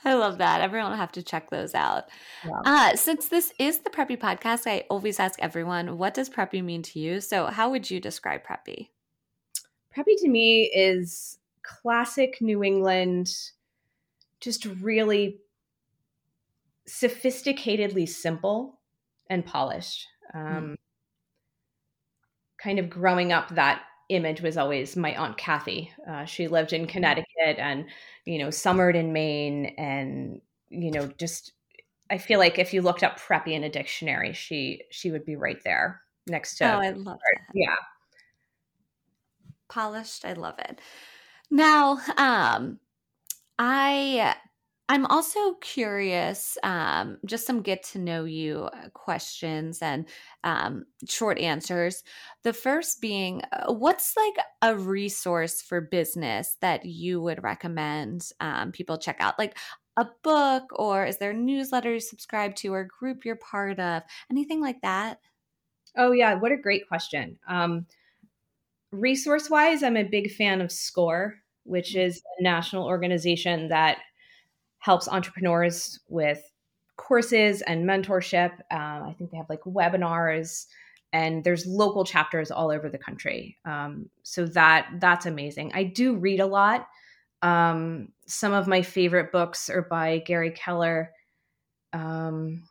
I 0.04 0.14
love 0.14 0.38
that. 0.38 0.60
Everyone 0.60 0.90
will 0.90 0.98
have 0.98 1.12
to 1.12 1.22
check 1.22 1.50
those 1.50 1.74
out. 1.74 2.04
Yeah. 2.44 2.60
Uh, 2.64 2.96
since 2.96 3.28
this 3.28 3.52
is 3.58 3.80
the 3.80 3.90
Preppy 3.90 4.18
podcast, 4.18 4.66
I 4.66 4.84
always 4.90 5.18
ask 5.18 5.38
everyone, 5.40 5.98
what 5.98 6.14
does 6.14 6.30
Preppy 6.30 6.62
mean 6.62 6.82
to 6.82 6.98
you? 6.98 7.20
So, 7.20 7.46
how 7.46 7.70
would 7.70 7.90
you 7.90 8.00
describe 8.00 8.42
Preppy? 8.44 8.88
Preppy 9.96 10.16
to 10.18 10.28
me 10.28 10.70
is 10.74 11.38
classic 11.62 12.38
New 12.40 12.62
England, 12.62 13.28
just 14.40 14.66
really 14.80 15.38
sophisticatedly 16.88 18.08
simple 18.08 18.78
and 19.28 19.44
polished. 19.44 20.06
Um, 20.34 20.42
mm. 20.42 20.74
Kind 22.58 22.78
of 22.78 22.90
growing 22.90 23.32
up, 23.32 23.54
that 23.54 23.82
image 24.08 24.40
was 24.40 24.56
always 24.56 24.96
my 24.96 25.14
aunt 25.16 25.36
Kathy. 25.36 25.92
Uh, 26.08 26.24
she 26.24 26.48
lived 26.48 26.72
in 26.72 26.86
Connecticut 26.86 27.58
and 27.58 27.86
you 28.24 28.38
know 28.38 28.50
summered 28.50 28.96
in 28.96 29.12
Maine, 29.12 29.66
and 29.78 30.40
you 30.68 30.90
know 30.90 31.08
just 31.18 31.52
I 32.10 32.18
feel 32.18 32.38
like 32.38 32.58
if 32.58 32.72
you 32.72 32.82
looked 32.82 33.02
up 33.02 33.18
preppy 33.18 33.52
in 33.52 33.64
a 33.64 33.68
dictionary, 33.68 34.32
she 34.32 34.82
she 34.90 35.10
would 35.10 35.24
be 35.24 35.36
right 35.36 35.62
there 35.64 36.02
next 36.26 36.58
to. 36.58 36.64
Oh, 36.64 36.78
I 36.78 36.90
love 36.90 37.18
her. 37.20 37.42
that. 37.46 37.52
Yeah, 37.54 37.76
polished. 39.68 40.24
I 40.24 40.34
love 40.34 40.58
it. 40.58 40.80
Now, 41.50 41.98
um, 42.16 42.80
I 43.58 44.36
I'm 44.88 45.04
also 45.06 45.54
curious, 45.54 46.56
um, 46.62 47.18
just 47.24 47.44
some 47.44 47.60
get 47.62 47.82
to 47.84 47.98
know 47.98 48.24
you 48.24 48.68
uh, 48.72 48.88
questions 48.90 49.82
and 49.82 50.06
um, 50.44 50.86
short 51.08 51.38
answers. 51.38 52.04
The 52.44 52.52
first 52.52 53.00
being, 53.00 53.42
uh, 53.52 53.72
what's 53.72 54.16
like 54.16 54.46
a 54.62 54.76
resource 54.76 55.60
for 55.60 55.80
business 55.80 56.56
that 56.60 56.84
you 56.84 57.20
would 57.20 57.42
recommend 57.42 58.30
um, 58.38 58.70
people 58.70 58.96
check 58.96 59.16
out? 59.18 59.40
Like 59.40 59.58
a 59.96 60.06
book, 60.22 60.64
or 60.72 61.04
is 61.04 61.18
there 61.18 61.30
a 61.30 61.34
newsletter 61.34 61.94
you 61.94 62.00
subscribe 62.00 62.54
to, 62.56 62.72
or 62.72 62.84
group 62.84 63.24
you're 63.24 63.34
part 63.34 63.80
of? 63.80 64.02
Anything 64.30 64.60
like 64.60 64.80
that? 64.82 65.18
Oh, 65.96 66.12
yeah. 66.12 66.34
What 66.34 66.52
a 66.52 66.56
great 66.56 66.86
question. 66.86 67.38
Um, 67.48 67.86
resource 68.92 69.50
wise, 69.50 69.82
I'm 69.82 69.96
a 69.96 70.04
big 70.04 70.30
fan 70.30 70.60
of 70.60 70.70
SCORE, 70.70 71.34
which 71.64 71.96
is 71.96 72.22
a 72.38 72.42
national 72.42 72.84
organization 72.86 73.68
that 73.68 73.98
helps 74.86 75.08
entrepreneurs 75.08 75.98
with 76.08 76.40
courses 76.96 77.60
and 77.62 77.84
mentorship. 77.84 78.52
Uh, 78.70 79.02
I 79.08 79.16
think 79.18 79.32
they 79.32 79.36
have 79.36 79.50
like 79.50 79.62
webinars 79.62 80.66
and 81.12 81.42
there's 81.42 81.66
local 81.66 82.04
chapters 82.04 82.52
all 82.52 82.70
over 82.70 82.88
the 82.88 82.96
country. 82.96 83.58
Um, 83.64 84.08
so 84.22 84.46
that 84.46 84.86
that's 85.00 85.26
amazing. 85.26 85.72
I 85.74 85.82
do 85.82 86.14
read 86.14 86.38
a 86.38 86.46
lot. 86.46 86.86
Um, 87.42 88.10
some 88.28 88.52
of 88.52 88.68
my 88.68 88.82
favorite 88.82 89.32
books 89.32 89.68
are 89.68 89.82
by 89.82 90.18
Gary 90.18 90.52
Keller. 90.52 91.10
Um, 91.92 92.62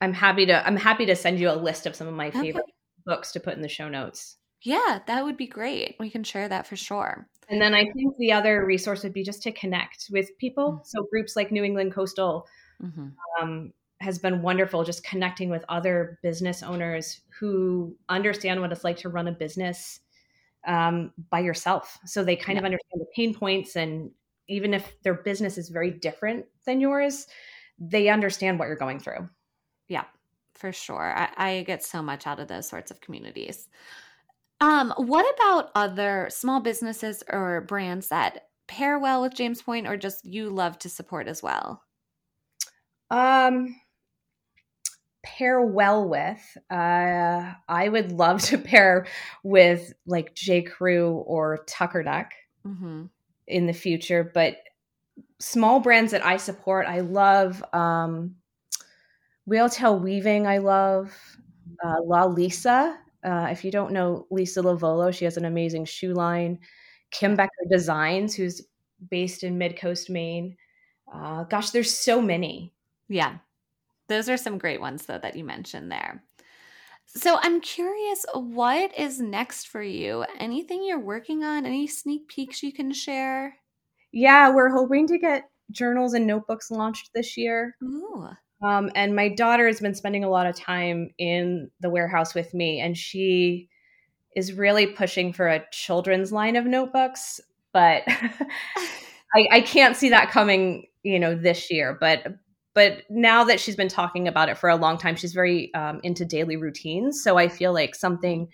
I'm 0.00 0.14
happy 0.14 0.46
to 0.46 0.66
I'm 0.66 0.76
happy 0.76 1.06
to 1.06 1.14
send 1.14 1.38
you 1.38 1.48
a 1.48 1.54
list 1.54 1.86
of 1.86 1.94
some 1.94 2.08
of 2.08 2.14
my 2.14 2.32
favorite 2.32 2.62
okay. 2.62 2.72
books 3.06 3.30
to 3.32 3.40
put 3.40 3.54
in 3.54 3.62
the 3.62 3.68
show 3.68 3.88
notes. 3.88 4.36
Yeah, 4.62 5.00
that 5.06 5.24
would 5.24 5.36
be 5.36 5.46
great. 5.46 5.96
We 5.98 6.10
can 6.10 6.24
share 6.24 6.48
that 6.48 6.66
for 6.66 6.76
sure. 6.76 7.28
And 7.48 7.60
then 7.60 7.74
I 7.74 7.90
think 7.92 8.16
the 8.16 8.32
other 8.32 8.64
resource 8.64 9.02
would 9.02 9.12
be 9.12 9.24
just 9.24 9.42
to 9.42 9.52
connect 9.52 10.06
with 10.10 10.36
people. 10.38 10.72
Mm-hmm. 10.72 10.84
So 10.84 11.06
groups 11.10 11.36
like 11.36 11.50
New 11.50 11.64
England 11.64 11.92
Coastal 11.92 12.46
mm-hmm. 12.82 13.08
um, 13.40 13.72
has 14.00 14.18
been 14.18 14.42
wonderful, 14.42 14.84
just 14.84 15.04
connecting 15.04 15.50
with 15.50 15.64
other 15.68 16.18
business 16.22 16.62
owners 16.62 17.20
who 17.38 17.96
understand 18.08 18.60
what 18.60 18.72
it's 18.72 18.84
like 18.84 18.96
to 18.98 19.08
run 19.08 19.28
a 19.28 19.32
business 19.32 20.00
um, 20.66 21.12
by 21.30 21.40
yourself. 21.40 21.98
So 22.06 22.22
they 22.22 22.36
kind 22.36 22.56
yeah. 22.56 22.60
of 22.60 22.64
understand 22.64 23.00
the 23.00 23.06
pain 23.14 23.34
points, 23.34 23.76
and 23.76 24.10
even 24.48 24.74
if 24.74 24.92
their 25.02 25.14
business 25.14 25.58
is 25.58 25.68
very 25.68 25.90
different 25.90 26.46
than 26.66 26.80
yours, 26.80 27.26
they 27.78 28.08
understand 28.08 28.58
what 28.58 28.68
you're 28.68 28.76
going 28.76 29.00
through. 29.00 29.28
Yeah, 29.88 30.04
for 30.54 30.72
sure. 30.72 31.12
I, 31.16 31.28
I 31.36 31.62
get 31.64 31.84
so 31.84 32.02
much 32.02 32.26
out 32.26 32.40
of 32.40 32.48
those 32.48 32.68
sorts 32.68 32.90
of 32.90 33.00
communities. 33.00 33.68
Um, 34.62 34.94
what 34.96 35.26
about 35.34 35.72
other 35.74 36.28
small 36.30 36.60
businesses 36.60 37.24
or 37.28 37.62
brands 37.62 38.10
that 38.10 38.46
pair 38.68 38.96
well 38.96 39.20
with 39.20 39.34
James 39.34 39.60
Point 39.60 39.88
or 39.88 39.96
just 39.96 40.24
you 40.24 40.50
love 40.50 40.78
to 40.78 40.88
support 40.88 41.26
as 41.26 41.42
well? 41.42 41.82
Um, 43.10 43.74
pair 45.24 45.60
well 45.60 46.08
with, 46.08 46.56
uh, 46.70 47.54
I 47.68 47.88
would 47.88 48.12
love 48.12 48.40
to 48.42 48.58
pair 48.72 49.08
with 49.42 49.92
like 50.06 50.36
J. 50.36 50.62
Crew 50.62 51.10
or 51.26 51.64
Tuckernuck 51.66 52.30
mm-hmm. 52.64 53.06
in 53.48 53.66
the 53.66 53.72
future. 53.72 54.30
But 54.32 54.58
small 55.40 55.80
brands 55.80 56.12
that 56.12 56.24
I 56.24 56.36
support, 56.36 56.86
I 56.86 57.00
love 57.00 57.64
um, 57.74 58.36
Whale 59.44 59.70
Tail 59.70 59.98
Weaving. 59.98 60.46
I 60.46 60.58
love 60.58 61.12
uh, 61.84 61.96
La 62.04 62.26
Lisa 62.26 62.96
uh, 63.24 63.48
if 63.50 63.64
you 63.64 63.70
don't 63.70 63.92
know 63.92 64.26
Lisa 64.30 64.60
Lavolo, 64.60 65.14
she 65.14 65.24
has 65.24 65.36
an 65.36 65.44
amazing 65.44 65.84
shoe 65.84 66.14
line. 66.14 66.58
Kim 67.10 67.36
Becker 67.36 67.50
Designs, 67.70 68.34
who's 68.34 68.62
based 69.10 69.44
in 69.44 69.58
Mid 69.58 69.78
Coast, 69.78 70.10
Maine. 70.10 70.56
Uh, 71.12 71.44
gosh, 71.44 71.70
there's 71.70 71.94
so 71.94 72.20
many. 72.22 72.72
Yeah. 73.08 73.36
Those 74.08 74.28
are 74.28 74.36
some 74.36 74.58
great 74.58 74.80
ones, 74.80 75.06
though, 75.06 75.18
that 75.18 75.36
you 75.36 75.44
mentioned 75.44 75.92
there. 75.92 76.22
So 77.06 77.38
I'm 77.42 77.60
curious, 77.60 78.24
what 78.32 78.98
is 78.98 79.20
next 79.20 79.68
for 79.68 79.82
you? 79.82 80.24
Anything 80.38 80.82
you're 80.82 80.98
working 80.98 81.44
on? 81.44 81.66
Any 81.66 81.86
sneak 81.86 82.28
peeks 82.28 82.62
you 82.62 82.72
can 82.72 82.92
share? 82.92 83.54
Yeah, 84.12 84.50
we're 84.50 84.70
hoping 84.70 85.06
to 85.08 85.18
get 85.18 85.50
journals 85.70 86.14
and 86.14 86.26
notebooks 86.26 86.70
launched 86.70 87.10
this 87.14 87.36
year. 87.36 87.76
Ooh. 87.82 88.28
Um, 88.62 88.90
and 88.94 89.16
my 89.16 89.28
daughter 89.28 89.66
has 89.66 89.80
been 89.80 89.94
spending 89.94 90.24
a 90.24 90.30
lot 90.30 90.46
of 90.46 90.56
time 90.56 91.10
in 91.18 91.70
the 91.80 91.90
warehouse 91.90 92.34
with 92.34 92.54
me, 92.54 92.80
and 92.80 92.96
she 92.96 93.68
is 94.36 94.52
really 94.52 94.86
pushing 94.86 95.32
for 95.32 95.48
a 95.48 95.64
children's 95.72 96.32
line 96.32 96.56
of 96.56 96.64
notebooks. 96.64 97.40
But 97.72 98.02
I, 98.06 99.46
I 99.50 99.60
can't 99.62 99.96
see 99.96 100.10
that 100.10 100.30
coming, 100.30 100.86
you 101.02 101.18
know, 101.18 101.34
this 101.34 101.70
year. 101.70 101.96
But 101.98 102.26
but 102.74 103.02
now 103.10 103.44
that 103.44 103.60
she's 103.60 103.76
been 103.76 103.88
talking 103.88 104.26
about 104.28 104.48
it 104.48 104.56
for 104.56 104.70
a 104.70 104.76
long 104.76 104.96
time, 104.96 105.16
she's 105.16 105.34
very 105.34 105.72
um, 105.74 106.00
into 106.02 106.24
daily 106.24 106.56
routines. 106.56 107.22
So 107.22 107.36
I 107.36 107.48
feel 107.48 107.72
like 107.72 107.94
something 107.94 108.48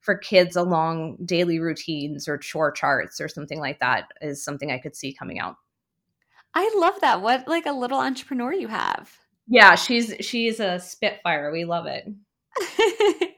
for 0.00 0.16
kids 0.16 0.56
along 0.56 1.18
daily 1.24 1.60
routines 1.60 2.26
or 2.26 2.38
chore 2.38 2.72
charts 2.72 3.20
or 3.20 3.28
something 3.28 3.60
like 3.60 3.78
that 3.80 4.08
is 4.20 4.42
something 4.42 4.72
I 4.72 4.78
could 4.78 4.96
see 4.96 5.12
coming 5.12 5.38
out. 5.38 5.56
I 6.54 6.72
love 6.76 7.00
that. 7.00 7.22
What 7.22 7.46
like 7.46 7.66
a 7.66 7.72
little 7.72 7.98
entrepreneur 7.98 8.52
you 8.52 8.68
have. 8.68 9.18
Yeah, 9.50 9.74
she's 9.74 10.14
she's 10.20 10.60
a 10.60 10.78
spitfire. 10.78 11.50
We 11.50 11.64
love 11.64 11.86
it. 11.86 12.08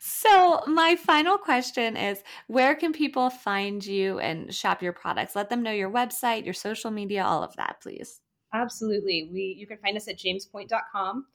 so, 0.00 0.60
my 0.66 0.96
final 0.96 1.38
question 1.38 1.96
is 1.96 2.24
where 2.48 2.74
can 2.74 2.92
people 2.92 3.30
find 3.30 3.84
you 3.86 4.18
and 4.18 4.52
shop 4.52 4.82
your 4.82 4.92
products? 4.92 5.36
Let 5.36 5.48
them 5.48 5.62
know 5.62 5.70
your 5.70 5.90
website, 5.90 6.44
your 6.44 6.54
social 6.54 6.90
media, 6.90 7.22
all 7.22 7.44
of 7.44 7.54
that, 7.54 7.76
please. 7.80 8.20
Absolutely. 8.52 9.30
We 9.32 9.54
you 9.56 9.68
can 9.68 9.78
find 9.78 9.96
us 9.96 10.08
at 10.08 10.18
jamespoint.com 10.18 11.26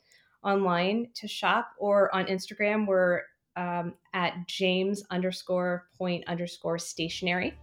online 0.43 1.07
to 1.15 1.27
shop 1.27 1.69
or 1.77 2.13
on 2.13 2.25
Instagram 2.25 2.85
we're 2.85 3.21
um, 3.55 3.93
at 4.13 4.33
james 4.47 5.03
underscore 5.11 5.87
point 5.97 6.25
underscore 6.27 6.77
stationery. 6.77 7.53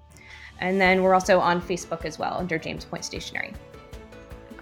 And 0.61 0.81
then 0.81 1.03
we're 1.03 1.15
also 1.15 1.39
on 1.39 1.61
Facebook 1.61 2.07
as 2.07 2.19
well 2.19 2.39
under 2.39 2.59
James 2.59 2.85
Point 2.85 3.05
Stationery. 3.05 3.55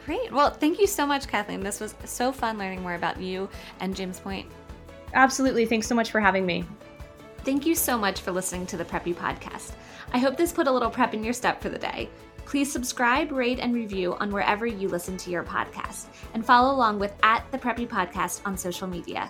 Great. 0.09 0.32
Well, 0.32 0.48
thank 0.48 0.80
you 0.80 0.86
so 0.86 1.04
much, 1.04 1.28
Kathleen. 1.28 1.61
This 1.61 1.80
was 1.80 1.94
so 2.06 2.32
fun 2.32 2.56
learning 2.56 2.80
more 2.80 2.94
about 2.94 3.20
you 3.20 3.46
and 3.80 3.94
James 3.94 4.18
Point. 4.18 4.50
Absolutely. 5.12 5.66
Thanks 5.66 5.86
so 5.86 5.94
much 5.94 6.11
for 6.11 6.18
having 6.18 6.46
me. 6.46 6.64
Thank 7.44 7.66
you 7.66 7.74
so 7.74 7.98
much 7.98 8.22
for 8.22 8.32
listening 8.32 8.64
to 8.68 8.78
the 8.78 8.86
Preppy 8.86 9.14
Podcast. 9.14 9.72
I 10.14 10.16
hope 10.16 10.38
this 10.38 10.50
put 10.50 10.66
a 10.66 10.72
little 10.72 10.88
prep 10.88 11.12
in 11.12 11.22
your 11.22 11.34
step 11.34 11.61
for 11.61 11.68
the 11.68 11.76
day. 11.76 12.09
Please 12.46 12.72
subscribe, 12.72 13.30
rate, 13.32 13.59
and 13.59 13.74
review 13.74 14.14
on 14.14 14.32
wherever 14.32 14.64
you 14.64 14.88
listen 14.88 15.18
to 15.18 15.30
your 15.30 15.44
podcast, 15.44 16.06
and 16.32 16.42
follow 16.42 16.74
along 16.74 16.98
with 16.98 17.12
at 17.22 17.44
the 17.52 17.59
Preppy 17.59 17.86
Podcast 17.86 18.40
on 18.46 18.56
social 18.56 18.88
media. 18.88 19.28